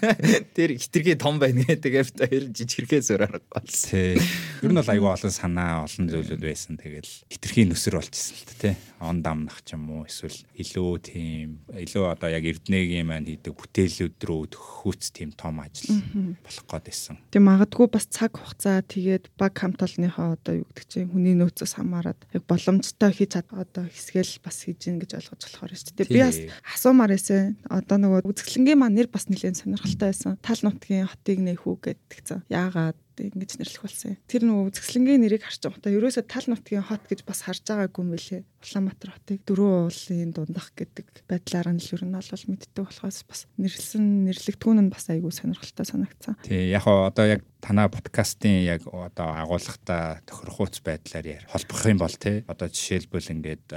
[0.58, 4.20] тэр хитрхи том байна гэдэг хоёр жижигэрхээ зураар болсон.
[4.64, 6.80] Ер нь бол аюу олон санаа, олон зүйлүүд байсан.
[6.80, 8.76] Тэгэл хитрхи нөсөр болчихсон л та тий.
[9.00, 14.20] Он дамнах ч юм уу эсвэл илүү тийм илүү одоо яг эрдэнэгийн маань хийдэг бүтээлүүд
[14.20, 16.04] рүү төхөөц тийм том ажил
[16.44, 17.16] болох гээд байсан.
[17.32, 21.80] Тэг магадгүй бас цаг хугацаа тэгээд баг хамт олонныхоо одоо юу гэдэг чинь хүний нөөцөөс
[21.80, 21.89] хамаарат
[22.34, 26.14] яг боломжтой хийж чад одоо хэсгээл бас хийж гин гэж ойлгож болохоор шүү дээ.
[26.14, 26.38] Би бас
[26.76, 30.38] асуумаар эсэ одоо нөгөө үзэсгэлэнгийн маань нэр бас нэлээд сонирхолтой байсан.
[30.46, 32.46] Тал нутгийн хотыг нэхүү гэдгцэн.
[32.54, 34.18] Яагаад хотыг ингэж нэрлэх болсон юм.
[34.32, 38.12] Тэр нөгөө үзэсгэлэнгийн нэрийг харж байгаа ерөөсө тал нутгийн хот гэж бас харж байгаагүй юм
[38.16, 38.42] билээ.
[38.64, 43.40] Улаанбаатар хотыг дөрвөн уулын дундах гэдэг байдлаар нь л ер нь бол мэддэг болохоос бас
[43.60, 46.36] нэрлсэн нэрлэгдэхүүн нь бас айгүй сонирхолтой санагцсан.
[46.44, 52.44] Тий яг одоо яг танаа подкастын яг одоо агуулгатай тохирохуйц байдлаар холбох юм бол тий
[52.48, 53.68] одоо жишээлбэл ингээд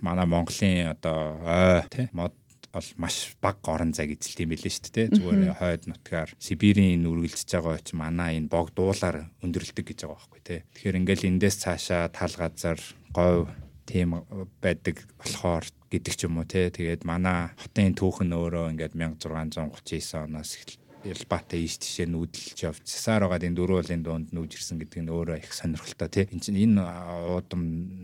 [0.00, 2.32] манай Монголын одоо ой тий мод
[2.72, 5.12] бол маш бага орон зайг эзэлт юм билээ шүү дээ.
[5.18, 10.40] Зүгээр хойд нутгаар Сибирийн үргэлжж байгаа ч манай энэ бог дуулаар өндөрлөдөг гэж байгаа байхгүй
[10.46, 10.60] тий.
[10.74, 12.78] Тэгэхээр ингээл эндээс цаашаа тал газар
[13.10, 13.50] говь
[13.90, 14.22] тийм
[14.62, 16.70] байдаг болохоор гэдэг ч юм уу тий.
[16.70, 23.24] Тэгээд манай хотын түүхэн өөрөө ингээд 1639 оноос эхэл Ялбаатай ийш тийшээ нүүдэлж явж сасаар
[23.24, 26.24] байгаа энэ дөрөв уулын дунд нүүж ирсэн гэдэг нь өөрөө их сонирхолтой тий.
[26.28, 27.62] Энд чинь энэ уудам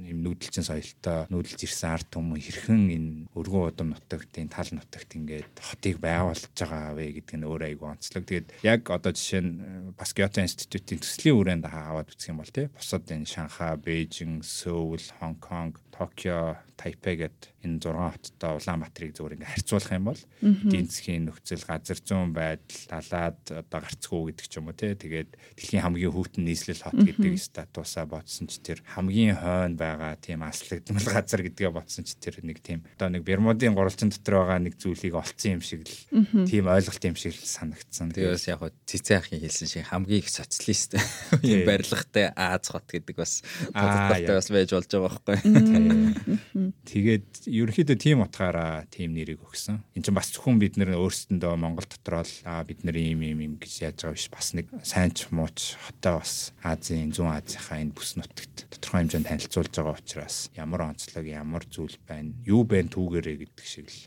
[0.09, 5.11] юм нүүдэлчин соёлтой нүүдэлж ирсэн ард түмэн хэрхэн энэ өргөн удам нутагт энэ тал нутагт
[5.12, 8.24] ингээд хотыг байгуулж байгаа вэ гэдэг нь өөрөө айгүй онцлог.
[8.24, 9.52] Тэгээд яг одоо жишээ нь
[9.92, 12.72] бас Кyoto институтийн төслийн хүрээнд аваад үзэх юм бол тий.
[12.72, 19.52] Бусад энэ Шанхай, Бээжин, Сөүл, Хонконг, Токио, Тайпей гэд энэ 6 хоттой Улаанбаатарыг зөвөр ингээ
[19.52, 24.68] харьцуулах юм бол эдийн засгийн нөхцөл, газар зүйн байдал, талаад одоо гарцгүй гэдэг ч юм
[24.70, 24.94] уу те.
[24.94, 30.44] Тэгээд дэлхийн хамгийн хүйтэн нийслэл хот гэдэг статусаа бодсон ч тэр хамгийн хойно байгаа тийм
[30.44, 34.78] аслагдмал газар гэдгээ бодсон ч тэр нэг тийм одоо нэг Бермудын гурвалжин дотор байгаа нэг
[34.78, 38.12] зүйлийг олцсон юм шиг л тийм ойлголт юм шиг л санагдсан.
[38.14, 40.94] Тэгээс яг цэцээхын хэлсэн шиг хамгийн их социалист
[41.42, 46.65] юм барилгатай Аз хот гэдэг бас бодолтой бас байж болж байгаа байхгүй.
[46.87, 49.83] Тэгээд ерөнхийдөө тийм утгаараа тийм нэрийг өгсөн.
[49.94, 52.35] Энд чинь бас зөвхөн бид нэр өөрсдөндөө Монгол дотор л
[52.66, 56.20] бид нар ийм ийм юм гэж яаж байгаа биш бас нэг сайн ч мууч хотоо
[56.20, 61.64] бас Азийн зүүн Азийнхаа энэ бүс нутагт тодорхой хэмжээнд танилцуулж байгаа учраас ямар онцлог ямар
[61.68, 64.00] зүйл байна юу байна түүгээрээ гэдэг шиг л.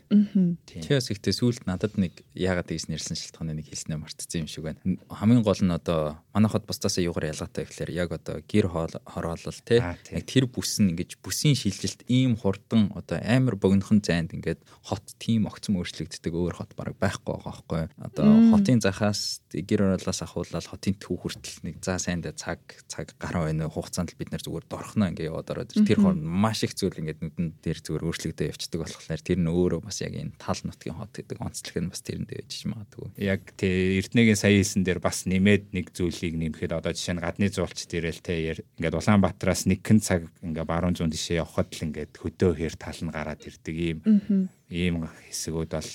[0.66, 4.80] Тиймээс ихтэй сүулт надад нэг яагаад тэгс нэрсэн шалтгааны нэг хэлснээр мартцсан юм шиг байна.
[5.10, 9.80] Хамгийн гол нь одоо манай хот бусдаас юугаар ялгаатай гэхээр яг одоо гэр хороолол тий
[10.24, 15.46] тэр бүс нь ингэж бүсийн шилжилт ийм хурдан одоо амар богинохон зайд ингээд хот тийм
[15.46, 17.82] огцом өөрчлөгддөг өөр хот бараг байхгүй байгаа байхгүй.
[18.02, 22.58] Одоо хотын захаас гэр ороолоос ахуулаад хотын төв хүртэл нэг за сайндаа цаг
[22.90, 26.74] цаг гараа байна хугацаанд бид нар зүгээр дорхно ингээд яваад ороод тэр хооронд маш их
[26.74, 30.58] зүйл ингээд нүдэн дээр зүгээр өөрчлөгдөж явцдаг болохоор тэр нь өөрөө бас яг энэ тал
[30.66, 33.08] нутгийн хот гэдэг онцлог нь бас тэрэндээ байж магадгүй.
[33.20, 37.46] Яг тий Эрдэнэгийн сая хэлсэн дээр бас нэмээд нэг зүйлийг нэмэхэд одоо жишээ нь гадны
[37.52, 42.18] зуулч дээрэл те ингээд Улаанбаатараас нэг хэн цаг ингээд баруун зүүн тишээ явхад л ингээд
[42.40, 43.98] хөдөө хэр тал нь гараад ирдэг ийм
[44.72, 45.92] ийм хэсгүүд бол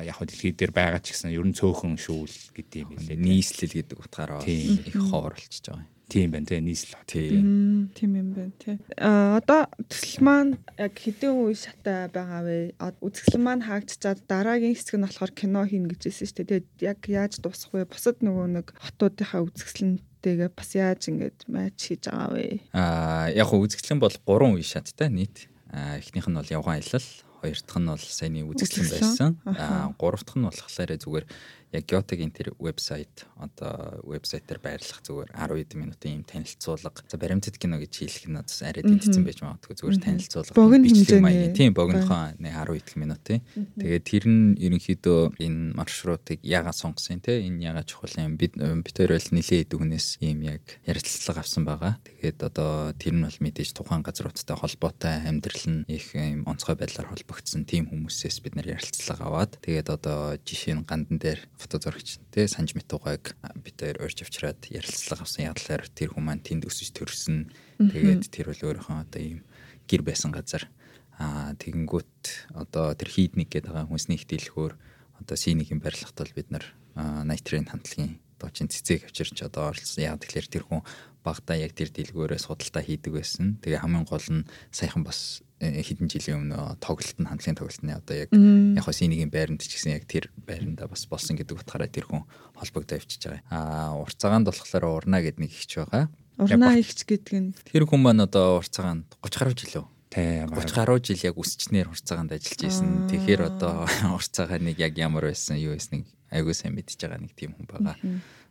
[0.00, 3.20] яг хөө дэлхий дээр байгаа ч гэсэн ер нь цөөхөн шүүл гэдэг юм лээ.
[3.20, 5.92] Нийслэл гэдэг утгаараа их ховор болчихж байгаа юм.
[6.06, 7.02] Тийм байна тий нийслэл.
[7.04, 7.90] Тийм.
[7.92, 8.78] Тийм юм байна тий.
[8.96, 12.72] А одоо төсөл маань яг хэдэн үе шатай байгаа вэ?
[13.04, 16.46] Үзэсгэлэн маань хаагдчихад дараагийн хэсэг нь болохоор кино хийн гэж хэлсэн шүү дээ.
[16.46, 17.90] Тэгээд яг яаж дуусах вэ?
[17.90, 22.62] Бусад нөгөө нэг хотуудынхаа үзэсгэлэнтэйгээ бас яаж ингэж матч хийж байгаа вэ?
[22.70, 25.50] Аа яг хөө үзэсгэлэн бол 3 үе шаттай нийт.
[25.72, 27.08] Аа эхнийх нь бол явган аялал,
[27.42, 29.30] хоёр дахь нь бол саяны үзэсгэлэн байсан.
[29.44, 31.26] Аа гурав дахь нь болохоор зүгээр
[31.72, 37.02] яг Gyoto-гийн тэр вебсайт одоо вебсайтаар байрлах зүгээр 10 хэдэн минутын юм танилцуулга.
[37.08, 40.54] За баримтат кино гэж хэлэх нь бас арай тэнцсэн байж магадгүй зүгээр танилцуулга.
[40.54, 43.40] Бичлэг маягийн тийм богинохон 10 хэдэн минутын.
[43.76, 49.18] Тэгээд тэр нь ерөнхийдөө энэ маршрутыг яагаад сонгосон те энэ яагаад чухал юм бид хоёр
[49.18, 51.98] бол нилээ дүүнээс ийм яг ярилцлага авсан байгаа.
[52.04, 57.10] Тэгээд одоо тэр нь бол мэдээж тухайн газруудтай холбоотой амьдрал нь их ийм онцгой байдлаар
[57.10, 62.22] холбогдсон тийм хүмүүсээс бид нар ярилцлага аваад тэгээд одоо жишээ нь гандан дээр фото зурагч
[62.30, 66.94] те санж мэтугайг бид хоёр урьж авчираад ярилцлага авсан ядлаар тэр хүмүүс маань тэнд өсөж
[66.94, 67.50] төрсөн.
[67.82, 69.42] Тэгээд тэр бол өөрийнхөө одоо ийм
[69.90, 70.70] гэр байсан газар
[71.18, 74.72] аа тэгэнгүүт одоо тэр хийдник гэдэг байгаа хүмүүсний их дэлгөөр
[75.18, 80.06] одоо синигийн барилгат бол бид нар найтрын хамтлагийн одоо чин цэцэг авчирч одоо оролцсон.
[80.06, 80.86] Яг тэгэхээр тэр хүн
[81.26, 83.58] багтаа яг тэр дэлгүүрээ судалтай хийдэг байсан.
[83.58, 88.30] Тэгээ хамгийн гол нь саяхан бас хэдэн жилийн өмнө тоглолт нь хандлагын тоглолтны одоо яг
[88.30, 92.28] яг хоо синигийн байранд ч гэсэн яг тэр байранда бас болсон гэдэг утгаараа тэр хүн
[92.52, 93.42] холбогдоо авчиж байгаа.
[93.48, 96.12] Аа урцаагаанд болохоор урна гэдэг нэг ихч байгаа.
[96.36, 99.86] Урна ихч гэдэг нь тэр хүн маань одоо урцаагаанд 30 гаруй жил үү?
[100.12, 103.08] Тэ 30 гаруй жил яг үсчнэр урцаагаанд ажиллаж исэн.
[103.08, 103.88] Тэгэхээр одоо
[104.20, 107.96] урцаагаа нэг яг ямар байсан юу байсныг айгүй сайн мэдчихэж байгаа нэг тийм хүн байгаа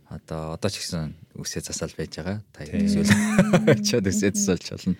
[0.09, 2.41] одоо одоо ч гэсэн үсээ засаал байж байгаа.
[2.53, 3.09] Та эсвэл
[3.65, 4.97] очиод үсээ засуулж болно.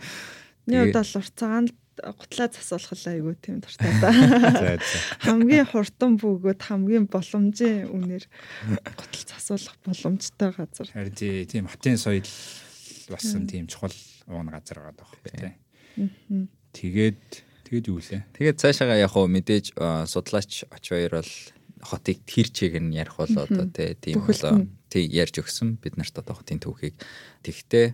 [0.66, 1.68] Нэг удаа л урцаагаан
[2.04, 4.12] гутлаа засуулах айгүй тийм дуртай да.
[5.26, 8.26] Хамгийн хурдан бөгөөд хамгийн боломжийн үнээр
[8.84, 10.88] гутал засуулах боломжтой газар.
[10.92, 12.28] Харин тийм хотын соёл
[13.10, 13.96] басан тийм чухал
[14.28, 15.54] уун газар байгаа даа
[15.96, 16.50] тийм.
[16.76, 17.24] Тэгээд
[17.70, 18.24] тэгээд юу лээ?
[18.36, 19.66] Тэгээд цаашаага яг хөө мэдээж
[20.10, 21.34] судлаач оч хоёр бол
[21.86, 26.36] хотыг тэр чигээр нь ярих бол одоо тийм болоо тий ярьж өгсөн бид нарт одоо
[26.36, 26.98] хотын түүхийг
[27.46, 27.88] тэгтээ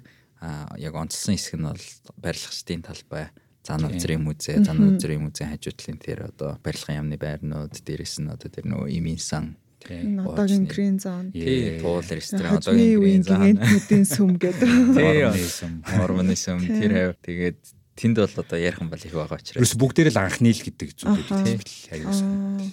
[0.82, 1.88] яг онцлсан хэсэг нь бол
[2.18, 3.30] барилгачдын талбай
[3.62, 8.50] зан үзрийн музей, зан үзрийн музейн хажуудлын тэр одоо барилгын яамны байрнууд, дээрэс нь одоо
[8.50, 9.56] тэр нөгөө имийн сан.
[9.82, 11.32] Одоогийн грин зон.
[11.34, 13.42] Тий, туул ресторан одоогийн грин зон.
[13.50, 14.70] Эднүүдийн сүм гэдэг.
[14.98, 17.58] Тий, сүм, хормоны сүм тэр хав тэгээд
[17.98, 19.58] тэнд бол одоо ярих юм бол их байгаа учраас.
[19.58, 21.60] Ерөөс бүгдээрээ л анхны л гэдэг зүйлүүд тийм.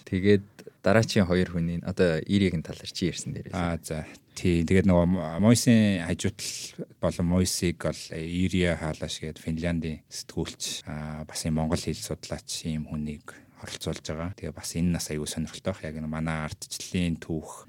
[0.04, 0.46] Тэгээд
[0.88, 3.52] дараачийн хоёр хүний одоо Иригийн талаар чи ярьсан дээр.
[3.52, 4.08] Аа за.
[4.32, 11.44] Тий, тэгээд нөгөө Мойсын хажуутал болон Мойсыг бол Ирия хаалаш гээд Финляндийн сэтгүүлч аа бас
[11.44, 14.32] юм Монгол хэл судлаач юм хүнийг оролцуулж байгаа.
[14.38, 15.84] Тэгээ бас энэ нас аягүй сонирхолтой байх.
[15.84, 17.66] Яг нэг манай ардчлалын түүх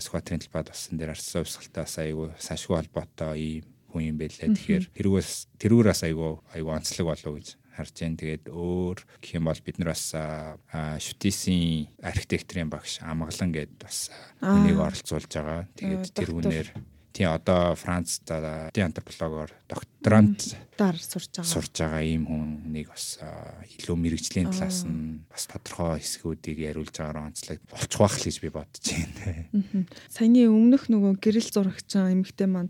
[0.00, 4.48] Скватрийн талбайд болсон дээр арсан өвсгөлтэй бас аягүй сашгүй холбоотой ийм хүн юм байлаа.
[4.56, 8.16] Тэгэхээр тэрүүгээс тэрүүрээс аягүй аягүй онцлог болов гэж харж जैन.
[8.16, 14.08] Тэгээд өөр гэх юм бол бид нар бас шүтээсийн архитектурын багш амглан гээд бас
[14.40, 15.68] үнийг оролцуулж байгаа.
[15.76, 16.68] Тэгээд тэр үнээр
[17.16, 18.28] тий одоо Францд
[18.76, 21.48] тий антропологоор докторант даар сурж байгаа.
[21.48, 27.60] Сурж байгаа ийм хүнийг бас илүү мэрэгжлийн талаас нь бас тодорхой хэсгүүдийг яриулж байгаагаар онцлог
[27.72, 29.88] болчих байх л гэж би бодож байна.
[30.12, 32.68] Саяны өмнөх нөгөө гэрэл зурагч эмэгтэй маань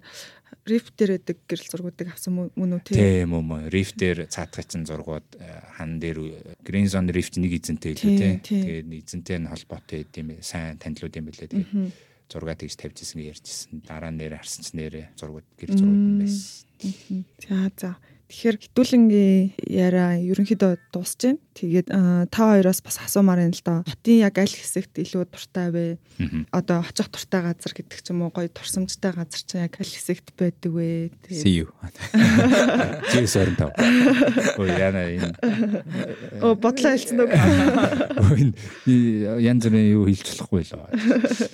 [0.67, 2.83] риф дээр байдаг гэрэл зургуудыг авсан мөн үү?
[2.91, 5.27] Тийм үү риф дээр цаатгачсан зургууд
[5.79, 6.19] хан дээр
[6.67, 11.31] грин зон рифт нэг эзэнтэй илүү тийм тэгээд эзэнтэй нь холбоотой гэдэм сайн танилуд юм
[11.31, 11.95] билээ тэгээд
[12.27, 13.83] зураг тэгж тавьжсэн гэж ярьжсэн.
[13.87, 17.23] Дараа нэр харсан ч нэрээ зургууд гэр зургууд байсан.
[17.47, 17.91] За за.
[18.27, 21.39] Тэгэхээр хитүүлэнгийн яриа ерөнхийдөө дуусж байна.
[21.55, 21.89] Тэгээд
[22.35, 23.75] та хоёроос бас асуумаар байна л да.
[23.87, 25.85] Хотын яг аль хэсэгт илүү дуртай вэ?
[26.51, 30.35] Одоо очих дуртай газар гэдэг ч юм уу гоё турсамжтай газар чинь яг аль хэсэгт
[30.35, 31.15] байдаг вэ?
[31.31, 31.71] See you.
[33.15, 34.59] Жис 25.
[34.59, 35.31] Ой яна энэ.
[36.43, 37.31] Оо бодлоо хэлсэн үг.
[37.31, 38.51] Ой
[39.39, 40.99] янз бүрийн юу хэлж болохгүй л байна.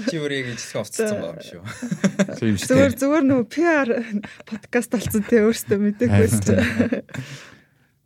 [0.08, 1.36] Чи жисгээ уцсан байгаа
[2.40, 2.64] юм шүү.
[2.64, 3.88] Зүгээр зүгээр нөгөө PR
[4.48, 6.61] подкаст болсон те өөртөө мэдээхгүйс чинь.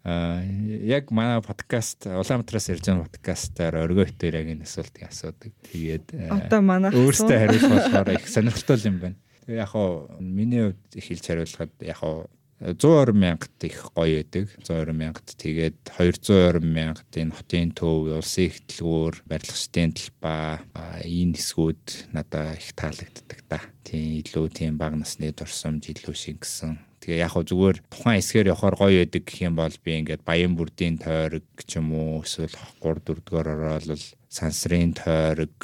[0.07, 0.39] Аа
[0.87, 5.51] яг манай подкаст Улаанбаатараас ирж байгаа подкастаар өргөө хитээр яг энэ асуултыг асуудаг.
[5.67, 9.19] Тэгээд одоо манай өөртөө хариулах болохоор их сонирхолтой юм байна.
[9.43, 12.31] Тэгээ яг хоо миний хувьд хэлж хариулахад яг хоо
[12.63, 14.47] 120 мянгад их гоё байдаг.
[14.63, 20.63] 120 мянгад тэгээд 220 мянгад энэ хотын төв, улсын ихтлгүүр, барилгачдын талбай,
[21.05, 23.61] энэ хэсгүүд надад их таалагддаг та.
[23.85, 28.77] Тийм илүү тийм баг насны дурсамж илүү шингэсэн Тэгээ яг хөө зүгээр тухайн хэсгээр явахаар
[28.77, 33.05] гоё байдаг гэх юм бол би ингээд баян бүрдийн тойрог ч юм уу эсвэл 3
[33.05, 35.57] 4 дугаар ороод сансрын тойрог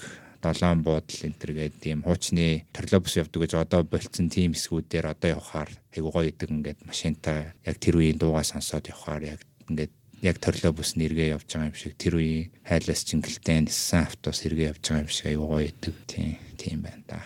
[0.43, 5.39] долоон буудал энэ төр гэдэг тийм хуучны төрлөбс явдаг гэж одоо болцсон тийм хэсгүүдээр одоо
[5.39, 10.39] явахаар айгуу гоё идэг ингээд машинтай яг тэр үеийн дуугаа сонсоод явахаар яг ингээд яг
[10.39, 14.83] төрлөө бүс нэргээ явж байгаа юм шиг тэр үеийн хайлаас чингэлтэй ниссэн автобус эргээ явж
[14.87, 17.19] байгаа юм шиг аюу гоё идэг тийм тийм байна да.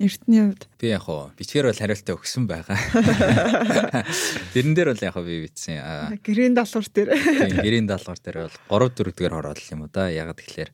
[0.00, 2.78] Эртний хувьд би яг хоо бичгээр бол хариултаа өгсөн байгаа.
[4.56, 6.16] Тэрэн дээр бол яг хоо би бичсэн.
[6.24, 7.08] Гэрийн даалгавар дээр.
[7.20, 10.08] Тийм гэрийн даалгавар дээр бол 3 4 дугаар ороод юм уу да.
[10.08, 10.72] Яг тэгэхээр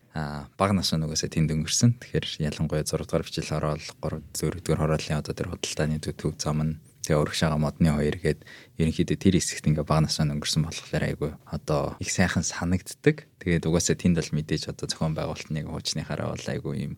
[0.55, 1.99] баг насны нүгөөсөө тэнд өнгөрсөн.
[1.99, 6.63] Тэгэхээр ялангуяа 6 дугаар бичил ороод 3 4 дугаар хорооллын одоо тэр худалдааны төтөв зам
[6.63, 8.41] нь Тэгээ урагш байгаа модны хоёр гээд
[8.79, 13.27] ерөнхийдөө тэр хэсэгт ингээ баг насаа өнгөрсөн болохоор айгүй одоо их сайхан санагддаг.
[13.43, 16.95] Тэгээд угаасаа тэнд бол мэдээж одоо зохион байгуулалтныг хуучныхаараа бол айгүй юм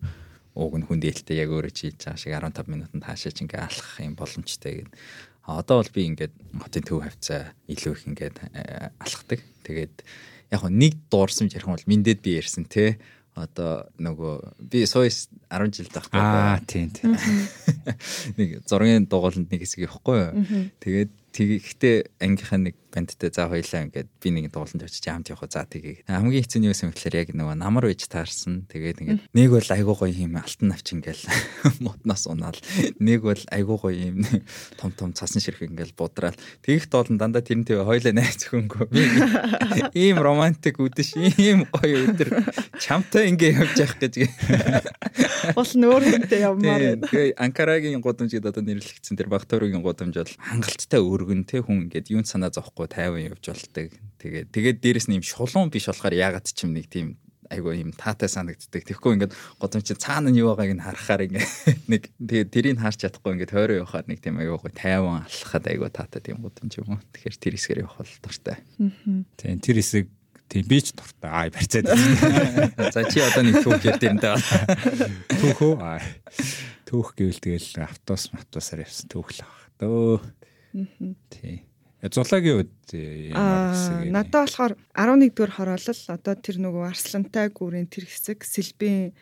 [0.53, 4.13] ууг нь хүн дээлтэй яг өөрөө хийж байгаа шиг 15 минутанд хаашаач ингээ алхах юм
[4.13, 4.91] боломжтой гэд.
[5.45, 9.41] Одоо бол би ингээд хотын төв хавцаа илүү их ингээд э, алхдаг.
[9.65, 9.95] Тэгээд
[10.53, 13.01] яг нэг дуурсан ярих юм бол миндэд би ярьсан те
[13.35, 14.35] одоо нөгөө
[14.71, 16.23] би сойс 10 жил тахтай.
[16.23, 17.19] Аа тийм тийм.
[18.39, 20.31] Нэг зургийн дугууланд нэг хэсэг явахгүй юу.
[20.79, 25.67] Тэгээд тэгэхдээ ангийнхаа нэг бандтай за хоёлаа ингээд би нэг дууланд очиж хамт явах за
[25.67, 26.07] тгийг.
[26.07, 28.63] Хамгийн хэцүү нь юу юм гэхээр яг нөгөө намар байж таарсан.
[28.71, 31.23] Тэгээд ингээд нэг бол айгуу гоё юм алтан навч ингээл
[31.83, 32.55] модноос унаал.
[33.03, 34.23] Нэг бол айгуу гоё юм
[34.79, 36.39] том том цасан ширхэг ингээл будраал.
[36.63, 38.87] Тэгэх доолн дандаа тэрнтэй хоёлаа найз хөнгөө.
[39.91, 42.31] Ийм романтик үдэш ийм гоё өдөр
[42.79, 44.15] чамтай ингээ явж явах гэж.
[45.51, 47.07] Бол нөөр хүнтэй явмаар байна.
[47.11, 52.29] Тэгээ Анкарагийн гудамжид одоо нэрлэгдсэн тэр Багтууригийн гудамж бол хангалттай өргөн те хүн ингээд юунд
[52.29, 53.89] санаа зовхгүй тайван явж болдог.
[54.21, 57.17] Тэгээд тэгээд дээрэс нь юм шулуун биш болохоор ягаад ч юм нэг тийм
[57.49, 58.85] айгу юм таатай санагддаг.
[58.85, 61.49] Тэгэхгүй ингээд годомч цаана нь юу байгааг нь харахаар ингээд
[61.91, 66.21] нэг тэгээд тэрийг харж чадахгүй ингээд хойроо явахаар нэг тийм айгу тайван алхахад айгу таатай
[66.21, 67.01] тийм годомч юм уу.
[67.13, 68.57] Тэгэхээр тэр хэсгээр явах бол дуртай.
[69.37, 70.05] Тийм тэр хэсэг
[70.49, 71.29] тийм би ч дуртай.
[71.29, 71.85] Аа барьцаад.
[72.93, 74.37] За чи одоо нэг түүх ярьд юм да.
[75.41, 75.75] Түүх үү?
[75.81, 76.01] Аа.
[76.85, 79.53] Түүх гэвэл тэгэл автобус автобусаар явсан түүх л баг.
[79.81, 80.17] Дөө.
[81.31, 81.63] Тийм.
[82.05, 82.73] Зулагийн үед
[83.33, 84.11] ямар Аа хэсэг?
[84.13, 89.15] надад болохоор 11 дугаар хороолол одоо тэр нөгөө арслантай гүрийн тэр хэсэг сэлбийн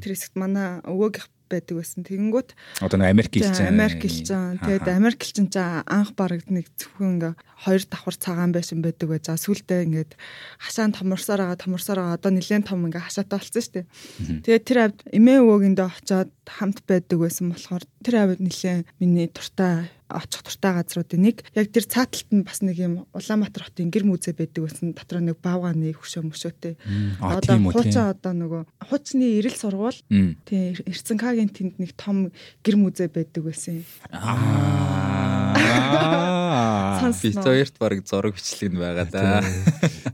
[0.00, 2.00] тэр хэсэгт манай өвөөгийнх байдаг байсан.
[2.08, 2.50] Тэгэнгүүт
[2.80, 3.68] Одоо нэг Америк хэлцэн.
[3.68, 4.64] Америк хэлцэн.
[4.64, 9.20] Тэгээд Америк хэлцэн чи анх бараг нэг зөвхөн ингээ хоёр давхар цагаан байшин байдаг бай.
[9.20, 10.16] За сүултээ ингээд
[10.56, 13.86] хашаан томорсоор байгаа томорсоор байгаа одоо нэлээд том ингээ хашаатай болсон шүү дээ.
[14.48, 19.92] Тэгээд тэр авд эмээ өвөөгэндээ очиод хамт байдаг байсан болохоор тэр авд нэлээд миний туртай
[20.12, 21.42] очих туртай газруудын нэг.
[21.56, 24.92] Яг тэр цааталт нь бас нэг юм Улаанбаатар хотын гэр мүзэ байдаг байсан.
[24.92, 26.74] Дотор нэг баавгааны хөшөө мөшөөтэй.
[27.20, 30.00] Одоо хуучин одоо нөгөө хуучны эрэл сургууль.
[30.12, 30.36] Мм.
[30.44, 32.30] тий Эрцэнкагийн тэнд нэг том
[32.62, 33.82] гэр мүзэ байдаг байсан.
[37.22, 39.42] Бид хоёрт баг зураг бичлэг нь байгаа да.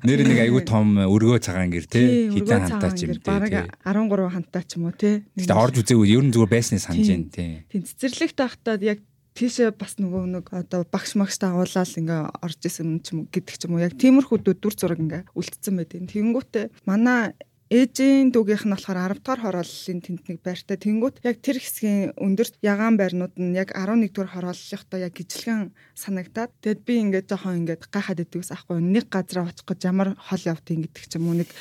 [0.05, 2.30] Нэр нэг айгүй том өргөө цагаан гэр тий.
[2.30, 3.66] Тий, хитэн хантаа ч юм гэр, бараг тий.
[3.84, 5.24] 13 хантаа ч юм уу тий.
[5.36, 7.12] Гэтэ орж үзээгүй ер нь зүгээр байсны санаж Тий.
[7.12, 7.53] байна тий.
[7.68, 8.99] Тийм цэцэрлэгт байхдаа яг
[9.39, 13.55] тийшээ бас нөгөө нэг одоо багш магш дагуулаад ингээ орж исэн юм ч юм гэдэг
[13.55, 18.72] ч юм уу яг тиймэрхүү дүр зураг ингээ үлдсэн байдیں۔ Тэнгүүтээ манай ээжийн дүүгийнх нь
[18.72, 20.80] болохоор 10 дугаар хорооллын тэнд нэг байртай.
[20.80, 26.48] Тэнгүүт яг тэр хэсгийн өндөрт ягаан байрнууд нь яг 11 дугаар хорооллынхтаа яг ижилхэн санагдаад
[26.64, 30.88] тэгэд би ингээд жоохон ингээд гайхаад идэгс ахгүй нэг газар очих гэж ямар хол явдгийг
[30.88, 31.36] гэдэг ч юм уу?
[31.36, 31.52] Нэг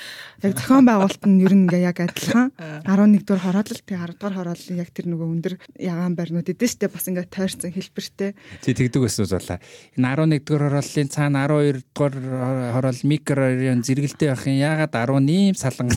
[0.48, 2.56] яг зохион байгуулалт нь ер нь ингээ яг адилхан.
[2.88, 6.88] 11 дугаар хороолол тэгээ 10 дугаар хорооллын яг тэр нөгөө өндөр ягаан байрнууд эдэн штэ
[6.88, 8.32] бас ингээ тойрсон хэлбэртэй.
[8.64, 9.60] Тий тэгдэг байсан болоо.
[10.00, 12.16] Энэ 11 дугаар хорооллын цаана 12 дугаар
[12.80, 14.56] хороол микрорайон зэрэгэлдээ байх юм.
[14.64, 15.56] Яагаад 10 ийм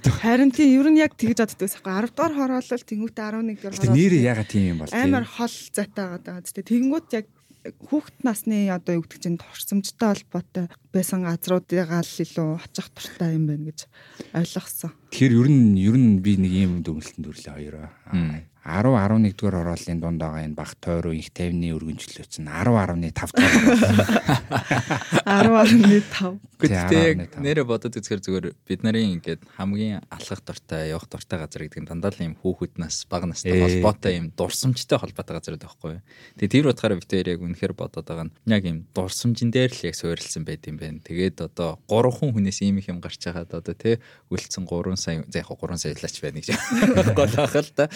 [0.09, 0.21] вэ?
[0.25, 3.75] харин тийм ер нь яг тэгж боддог байсан хгүй 10 дугаар хороолол тэнгуүтэ 11 дугаар
[3.77, 5.01] Гэтэ нэр яагаад тийм юм бол тий.
[5.05, 6.41] амар хол зайтай байгаа даа.
[6.41, 7.27] Тэнгүүт яг
[7.61, 13.45] хүүхэд насны одоо юу гэдэг чинь турсамжтай холбоотой байсан газруудыгаа л илүү очих туртай юм
[13.53, 13.85] байна гэж
[14.33, 14.97] ойлгосон.
[15.13, 17.89] Тэгэхээр ер нь ер нь би нэг ийм дүгнэлтэнд хүрлээ хоёроо.
[18.61, 18.71] Мм.
[18.71, 23.65] 10 11 дугаар хорооллын дунд байгаа энэ баг тойроо их 50-ны өргөнчлөө чинь 10.5 дугаар.
[25.25, 26.41] 10.5.
[26.61, 27.41] Гэхдээ яг 10.5.
[27.41, 31.89] нэрэ бодод үзэхээр зүгээр бид нарын ингээд хамгийн алхах дуртай, явах дуртай газар гэдэг нь
[31.89, 36.05] дандаа л юм хүүхэд нас, бага настай холбоотой юм дурсамжтай холбоотой газар байхгүй юу.
[36.37, 39.89] Тэгээ тэр утгаараа бид хоёр яг үнэхээр бодоод байгаа нь яг юм дурсамжин дээр л
[39.89, 41.01] яг суурилсан байт юм байна.
[41.01, 43.97] Тэгээд одоо 3 хүн хүнээс ийм их юм гарч байгаад одоо тий
[44.29, 46.53] үлдсэн 3 сая за яг 3 саялаач байна гэж
[47.17, 47.89] гол ах л та.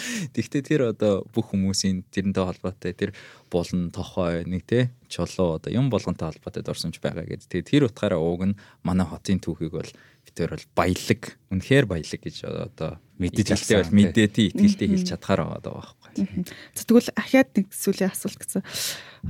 [0.55, 3.11] Тэгвэл тэр одоо бүх хүмүүсийн тэрнтэй холбоотой тэр
[3.51, 7.51] булан тохой нэг тий чулуу одоо юм болгонтой холбоотой дурсамж байгаа гэдэг.
[7.51, 12.21] Тэгээ тэр утгаараа ууг нь манай хотын түүхийг бол бид тэр бол баялаг үнэхээр баялаг
[12.23, 16.43] гэж одоо Мэдэж авсан, бол мэдээ тий итгэлтэй хэлж чадхаар байгаа даа байхгүй.
[16.75, 18.63] Тэгвэл ахаад нэг сүлийн асуулт гэсэн.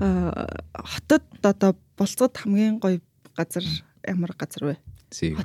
[0.02, 2.98] Аа хотод одоо болцоод хамгийн гоё
[3.38, 3.66] газар
[4.02, 4.76] ямар газар вэ?
[5.14, 5.36] Зүй.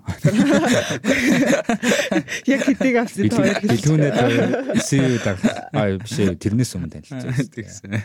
[2.49, 3.85] Яг хэдийг авсан хоёр хэлж.
[3.85, 4.17] Билүүнэд
[4.81, 5.37] эсээ даг
[5.77, 7.33] аа биш ээ, тэрнээс өмнө танилцсан.
[7.53, 8.01] Тэгсэн.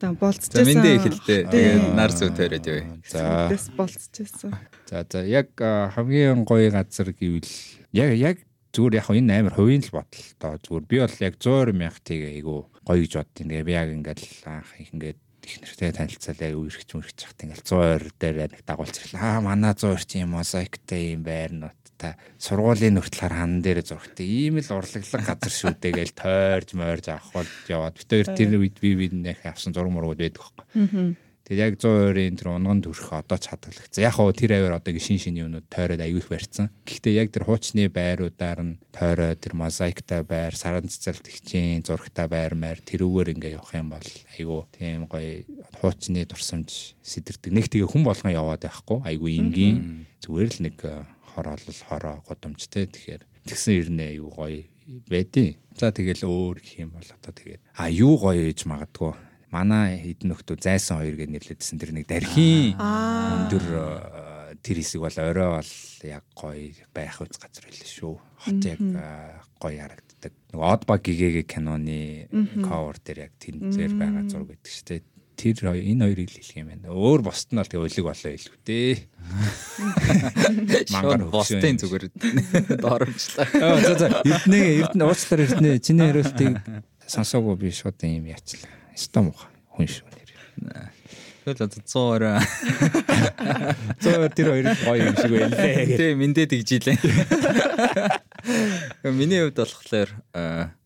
[0.00, 0.64] За болцчихсан.
[0.64, 1.44] За мэндэ ихэлтэй.
[1.50, 2.88] Тэгээд нар зүү тавиад явъя.
[3.04, 4.56] За Тэс болцчихсан.
[4.88, 7.52] За за яг хамгийн гоё газар гэвэл
[7.92, 8.40] яг яг
[8.72, 12.40] зүгээр яг энэ амар хувийн л бодол тоо зүгээр би бол яг 100 мянга тэгээ
[12.40, 15.20] айгу гоё гэж боддیں۔ Тэгээ би яг ингээл анх их ингээд
[15.50, 19.18] их нэртэй танилцал яг үргэлж мөрч чахт ингээл 100 дээр нэг дагуулж ирлээ.
[19.18, 22.16] Аа манай 100 чи юм мозаиктэй юм байрнууд та.
[22.38, 27.44] Сургуулийн нүртлээр хан дээр зургтай ийм л урлаглаг газар шүү дээ гээл тойрж мойрж авах
[27.44, 28.00] бол яваад.
[28.00, 31.20] Хоёр тэр үед би бид нэх авсан зураг мургууд байдаг байхгүй.
[31.50, 34.06] Тэгээд яг 100%-ийн тэр унган төрх одоо ч хадгалагдсан.
[34.06, 36.70] Яг хоо тэр аваар одоо шин шин юмнууд тойроод аюух барьсан.
[36.86, 42.54] Гэхдээ яг тэр хуучны байруудаар нь тойроо тэр мозаиктай байр, саран цэцэлт хичээн, зурагтай байр
[42.54, 45.42] маяр тэрүүгээр ингээ явах юм бол айгу тийм гоё
[45.82, 47.50] хуучны дурсамж сэтэрдэг.
[47.50, 49.02] Нэг тэгээ хүн болгон яваад байхгүй.
[49.10, 51.02] Айгу энгийн зүгээр л нэг э,
[51.34, 52.86] хороолол хороо годомжтэй.
[52.86, 54.70] Тэгэхээр тэгсэн ирнэ айгу гоё
[55.10, 59.98] байдیں۔ За тэгэл өөр гэх юм бол одоо тэгээд а юу гоё ээж магадгүй манай
[59.98, 63.50] хэдэн нөхдөө зайсан хоёр гэж нэрлэдсэн тэр нэг дархийн Аа.
[63.50, 65.72] өндөр э, тэр хэсэг бол орой бол
[66.06, 68.14] яг гоё байх үз газар байлаа шүү.
[68.46, 70.32] Хот яг э, гоё харагддаг.
[70.54, 72.30] Нөгөө од баг гэгээгээ киноны
[72.62, 75.02] cover дээр яг тэн зэр байгаа зураг гэдэг шүү дээ.
[75.40, 76.92] Тэр энэ хоёрыг л хэлэх юм байна.
[76.92, 78.92] Өөр босд нь бол тэг өлег болоо илүү дээ.
[80.94, 82.04] Мангар Шууд бостын зүгээр
[82.84, 83.48] дооромжлаа.
[83.56, 86.60] Аа за за эрдэнэ эрдэнэ уучлаар эрдэнэ чиний хариултыг
[87.08, 88.79] сонсоогүй би шууд юм яачлаа.
[89.00, 90.92] Стом хүн шүү нэр.
[91.40, 92.36] Тэгэл одоо 100 орой.
[94.04, 95.96] Зөө тэр хоёр гоё юм шиг байлээ.
[96.00, 97.00] Тэ мэндэ тэгжилээ.
[99.16, 100.10] Миний хувьд болохоор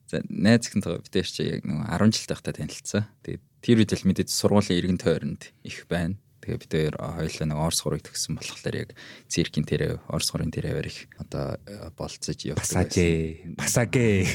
[0.06, 3.02] за найз ихэнтэй битээш чи яг нэг 10 жилтэй байхдаа танилцсан.
[3.26, 6.14] Тэгээд тэр үед л мэдээд сургуулийн иргэн тойронд их байна.
[6.45, 8.90] Тэгээ бид хоёр хоёулаа нэг Орос хурыг төгссөн болохоор яг
[9.32, 11.57] циркийн тэрэ Орос хурын тэрээр их одоо
[11.97, 12.61] болцож явдаг.
[12.61, 13.57] Пасажээ.
[13.57, 14.28] Пасагэ.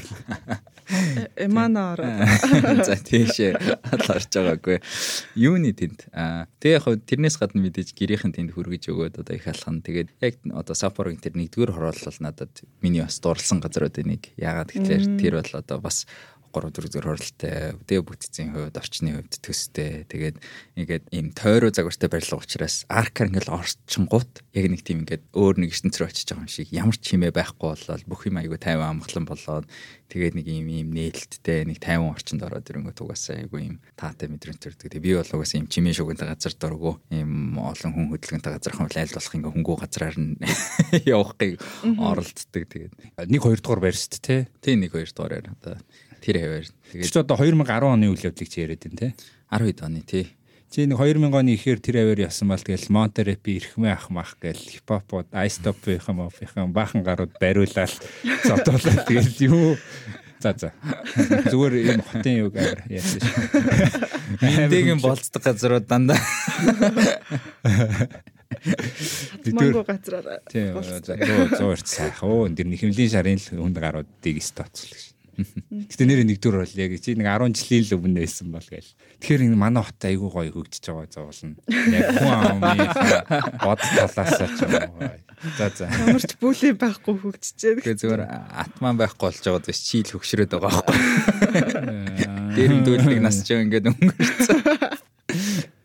[1.38, 2.26] Эмана ороо.
[2.88, 3.54] За тийшээ
[3.94, 4.82] аларч байгаагүй.
[5.38, 6.10] Юуны тэнд.
[6.10, 9.86] Аа тэгээ яг тэрнээс гадна мэдээж гэрийнхэн тэнд хүргэж өгөөд одоо их алхан.
[9.86, 14.34] Тэгээд яг одоо Сапорогийн тэр нэгдүгээр хороолол надад миний бас дурлсан газруудын нэг.
[14.34, 16.10] Яагаад гэвэл тэр бол одоо бас
[16.52, 20.38] 3 4 зөр хөрөлтэй дэ бүтцийн хувьд орчны хувьд төстэй тэгээд
[20.76, 25.72] ингээд ийм тойроо загвартай барилга учраас аркаар ингээд орчингууд яг нэг тийм ингээд өөр нэг
[25.74, 28.82] ертөнц рүү очиж байгаа юм шиг ямар ч хэмээ байхгүй болол бүх юм айгу 50
[28.82, 29.66] амгалан болоод
[30.10, 34.58] тэгээд нэг ийм ийм нээлттэй нэг 50 орчинд ороод ирэнгүүт угаасаа айгу ийм таатай мэдрэмж
[34.58, 34.90] төрдөг.
[34.90, 38.90] Тэгээд би бол угаасаа ийм чимээ шугантай газар дургу ийм олон хүн хөдөлгөөнтэй газар хам
[38.90, 40.34] айл болох ингээ хөнгөө газраар нь
[41.14, 42.64] явахыг оролддог.
[42.66, 42.94] Тэгээд
[43.30, 44.42] нэг хоёр дугаар байр шүү дээ.
[44.66, 45.78] Тийм нэг хоёр дугаараар одоо
[46.20, 46.68] тэр хэвээр.
[46.94, 49.10] Тэгээд ч одоо 2010 оны үйл явдлыг чи яриад байна те.
[49.50, 50.26] 12 оны тий.
[50.70, 54.60] Чи нэг 2000 оны ихээр тэр аваар явсан бол тэгэл Монтерепи ирхмээ ах мах гэл
[54.60, 57.90] хипхопод айстопийнхан мофийнхан баахан гарууд бариулаад
[58.48, 59.74] зодуулаад тэгэл юу
[60.40, 60.72] За за.
[61.52, 64.40] Зүгээр юм хотын юг амар яасан шүү.
[64.40, 66.16] Минтэйгийн болцдог газрууд дандаа.
[69.52, 70.40] Мангу газраар.
[70.48, 70.80] Тийм.
[70.80, 72.24] 100 100 сайх.
[72.24, 75.19] Оо энэ дэр нэхэмлийн шарын хүнд гаруудыг стоцлог шин.
[75.90, 78.92] Гэтэ нэр нэгдүгээр бол яг чи нэг 10 жилийн л өмнө байсан бол гээл.
[79.20, 81.56] Тэгэхээр энэ манай хот айгүй гоё хөгжиж байгаа зовлон.
[81.68, 82.86] Яг хүн амны
[83.64, 85.10] бод талаас ч юм уу.
[85.58, 85.88] За за.
[85.88, 87.80] Ямарч бүлий байхгүй хөгжижээ.
[87.84, 90.98] Тэгээ зүгээр атман байхгүй болж байгаа биш чи л хөгшрөөд байгаа байхгүй.
[92.56, 94.60] Дээрм дүүлэг нас ч ингээд өнгөрцөн.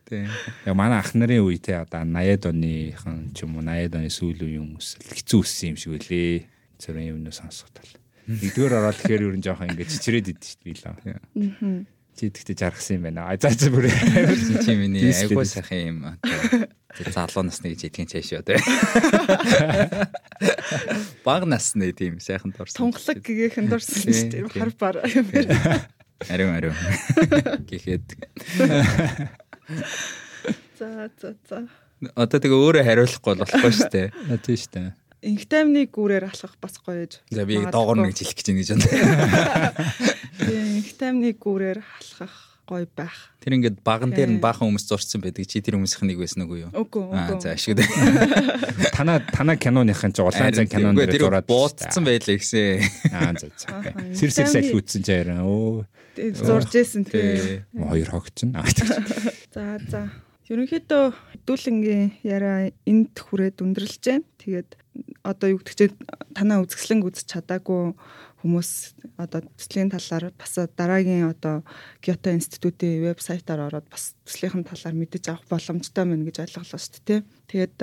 [0.05, 0.29] Тийм.
[0.67, 4.43] Яг манай ах нарын үе те одоо 80-ад оныхан ч юм уу 80-ад оны сүүл
[4.45, 6.45] үеийн хүмүүс хэцүү өссөн юм шиг үлээ.
[6.77, 7.89] Зөвхөн юм сонсох тал.
[8.25, 11.21] Нэгдүгээр ороод тэгэхээр ер нь жоохон ингээд чичрээд идэв шүү дээ.
[11.21, 11.85] Аа.
[12.15, 13.29] Чи тэгтээ жаргасан юм байна.
[13.29, 15.99] А за за бүр чи миний айгуу сайхан юм.
[16.97, 18.57] Тэр залуу насны гэж идэх цааш юу те.
[21.27, 22.81] Баг насны тийм сайхан дурсан.
[22.81, 24.49] Тунгалаг гэгээхэн дурсан шүү дээ.
[24.57, 25.85] Хар бар юм байна.
[26.31, 26.79] Ариун ариун.
[27.69, 28.09] Гэхэд.
[30.79, 31.69] За за за.
[32.15, 34.07] Одоо тэгээ өөрөө хариулахгүй болохгүй шүү дээ.
[34.39, 34.89] Тийм шүү дээ
[35.25, 37.21] инхтаймны гүүрээр алхах бас гоё гэж.
[37.33, 39.87] За би доогор нэг хэлэх гэж байна гэж байна.
[40.39, 42.35] Тийм инхтаймны гүүрээр алхах
[42.69, 43.33] гоё байх.
[43.41, 45.45] Тэр ингээд баган дээр нь баахан хүмүүс зурцсан байдаг.
[45.45, 46.71] Чи тэр хүмүүсийнх нэг байсан уу юу?
[46.73, 47.17] Үгүй үгүй.
[47.17, 47.81] Аа за ашиг.
[48.97, 52.81] Танаа танаа киноныхын ч улаан зан кинон дээр зураад буудсан байлаа гэсэн.
[53.13, 53.69] Аа за за.
[54.17, 55.45] Сэр сэр салхи үтсэн ч ярина.
[55.45, 55.85] Өө.
[56.17, 57.65] Зурж исэн тий.
[57.75, 58.55] Хоёр хогч нь.
[59.55, 60.09] За за.
[60.47, 61.05] Ерөнхийдөө
[61.35, 64.29] хэдүүлэнгийн яриа энд хүрээд өндөрлж байна.
[64.39, 64.71] Тэгээд
[65.25, 65.97] одоо юу гэдэг чинь
[66.37, 67.97] танаа үзэсгэлэн үзэж чадаагүй
[68.45, 68.71] хүмүүс
[69.17, 71.65] одоо төслийн талаар бас дараагийн одоо
[72.05, 77.21] Кyoto институтийн вебсайтаар ороод бас төслийнхэн талаар мэдэж авах боломжтой мэн гэж ойлголоо шүү дээ.
[77.49, 77.77] Тэгээд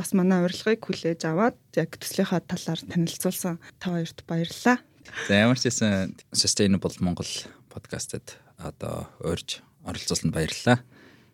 [0.00, 4.80] бас манай урилгыг хүлээж аваад яг төслийнхаа талаар танилцуулсан та хоёрт баярлалаа.
[5.28, 7.28] За ямар ч гэсэн Sustainable Монгол
[7.68, 10.80] подкастад одоо урьж оролцуулсанд баярлалаа.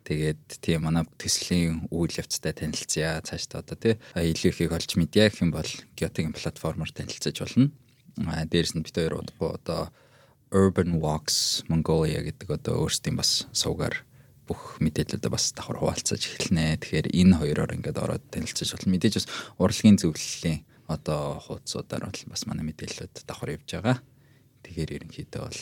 [0.07, 3.19] Тэгээд тийм манай төслийн үйл явцтай танилцъя.
[3.19, 5.67] Цаашдаа одоо тий илүү ихийг олж мэдье гэх юм бол
[5.99, 7.75] Kyoto-гийн платформоор танилцаж болно.
[8.23, 9.91] А дээрэс нь бид хоёр удахгүй одоо
[10.55, 14.07] Urban Walks Mongolia гэдэг одоо өөрсдийн бас суугаар
[14.47, 16.79] бүх мэдээлэлүүдээ бас давхар хуваалцаж эхэлнэ.
[16.79, 18.95] Тэгэхээр энэ хоёроор ингээд ороод танилцаж болно.
[18.95, 19.27] Мэдээж бас
[19.59, 23.99] урлагийн зөвлөлийн одоо хуудасуудаар бол бас манай мэдээлэлүүд давхар явж байгаа.
[24.63, 25.61] Тэгэхээр ерөнхийдөө бол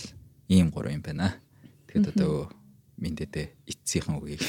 [0.54, 1.42] ийм гурван юм байна.
[1.90, 2.54] Тэгэхэд одоо
[2.98, 4.44] миндэдэ эцсийнхэн үгийг.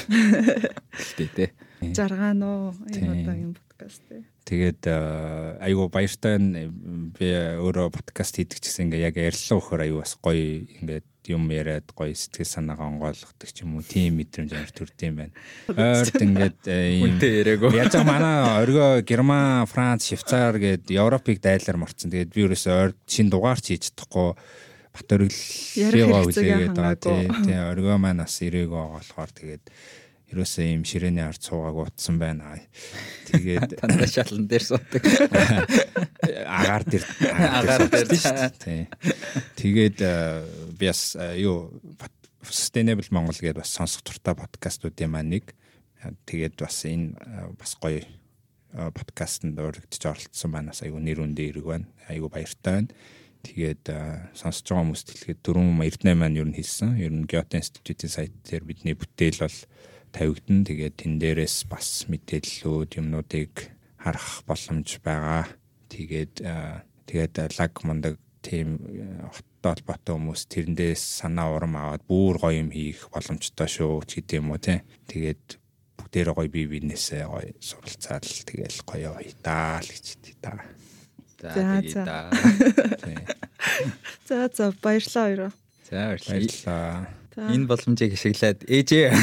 [0.97, 1.45] Хэлтэй те.
[1.81, 2.73] Жаргаан уу?
[2.89, 4.23] Энэ удаагийн подкаст те.
[4.47, 4.87] Тэгээд
[5.59, 7.27] айгу баяртай би
[7.59, 12.15] өөрөө подкаст хийдэг гэсэн ингээ яг ярилцлаа өгөхөр айгу бас гоё ингээд юм яриад гоё
[12.15, 13.83] сэтгэл санаагаа онгойлгодог ч юм уу.
[13.83, 15.35] Тийм мэдрэмж амар төрдөм байна.
[15.67, 16.63] Ойрд ингээд
[17.03, 17.19] юм
[17.75, 22.07] яаж манай оргоо Герман, Франц, Швейцар гээд Европыг дайлаар марцсан.
[22.07, 24.39] Тэгээд би ерөөсөө ойрд шин дугаар ч хийж чадахгүй
[24.97, 27.29] бат өргөлөө үлээгээд байгаа тий.
[27.45, 29.65] Тий оргоо маань бас ирээгөө болохоор тэгээд
[30.27, 32.57] ерөөсөө ийм ширээний ард суугааг утсан байна.
[33.31, 35.03] Тэгээд тандаа шалан дээр суудаг.
[36.57, 38.07] Агаар дээр агаар дээр
[38.59, 38.81] тий.
[39.55, 39.99] Тэгээд
[40.75, 41.71] би бас юу
[42.47, 45.55] Sustainable Монгол гэдээ бас сонсох туртаа подкастуудын маань нэг.
[46.27, 47.15] Тэгээд бас энэ
[47.55, 48.03] бас гоё
[48.75, 50.75] подкастт өргөдөж оролцсон байна.
[50.75, 51.87] Айгу нэр үндэ ирэг байна.
[52.11, 52.91] Айгу баяртай байна.
[53.43, 53.83] Тэгээд
[54.33, 56.97] сонсож байгаа хүмүүст хэлэхэд 488 маань ер нь хэлсэн.
[56.97, 59.59] Ер нь Kyoto Institute-ийн сайт дээр бидний бүтээл бол
[60.11, 60.65] тавигдана.
[60.65, 63.53] Тэгээд тэн дээрээс бас мэдээллүүд юмнуудыг
[64.01, 65.45] харах боломж байгаа.
[65.91, 66.43] Тэгээд
[67.07, 68.79] тэгээд лаг мундаг тийм
[69.59, 74.59] холбоотой хүмүүс тэрэндээс санаа урам аваад бүр гоё юм хийх боломжтой шүү ч гэдэм уу
[74.59, 74.79] тий.
[75.11, 75.59] Тэгээд
[76.11, 80.63] дээр гоё бие биенээсээ гоё суралцаал тэгэл гоё уйтаа л гэж хэлээ та.
[81.37, 82.03] За За, тэгээ за.
[82.05, 82.17] да.
[84.27, 85.51] За за баярлалаа хоёроо.
[85.85, 87.07] За баярлалаа.
[87.37, 87.41] За.
[87.53, 89.13] Энэ боломжийг ашиглаад ээжээ.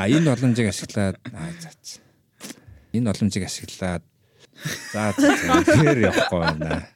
[0.00, 1.70] А энэ боломжийг ашиглаад аа за.
[1.84, 2.00] за.
[2.96, 4.02] Энэ боломжийг ашиглаад
[4.92, 6.88] за за, за, тэр явахгүй байна.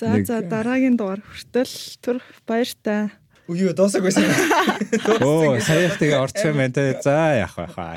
[0.00, 3.12] За за дараагийн дугаар хүртэл түр баяртай.
[3.44, 4.24] Үгүй юу доосаг байсан.
[5.20, 6.96] Оо саяхан тэгээ орчих юм байна те.
[7.04, 7.92] За яах вэ хаа.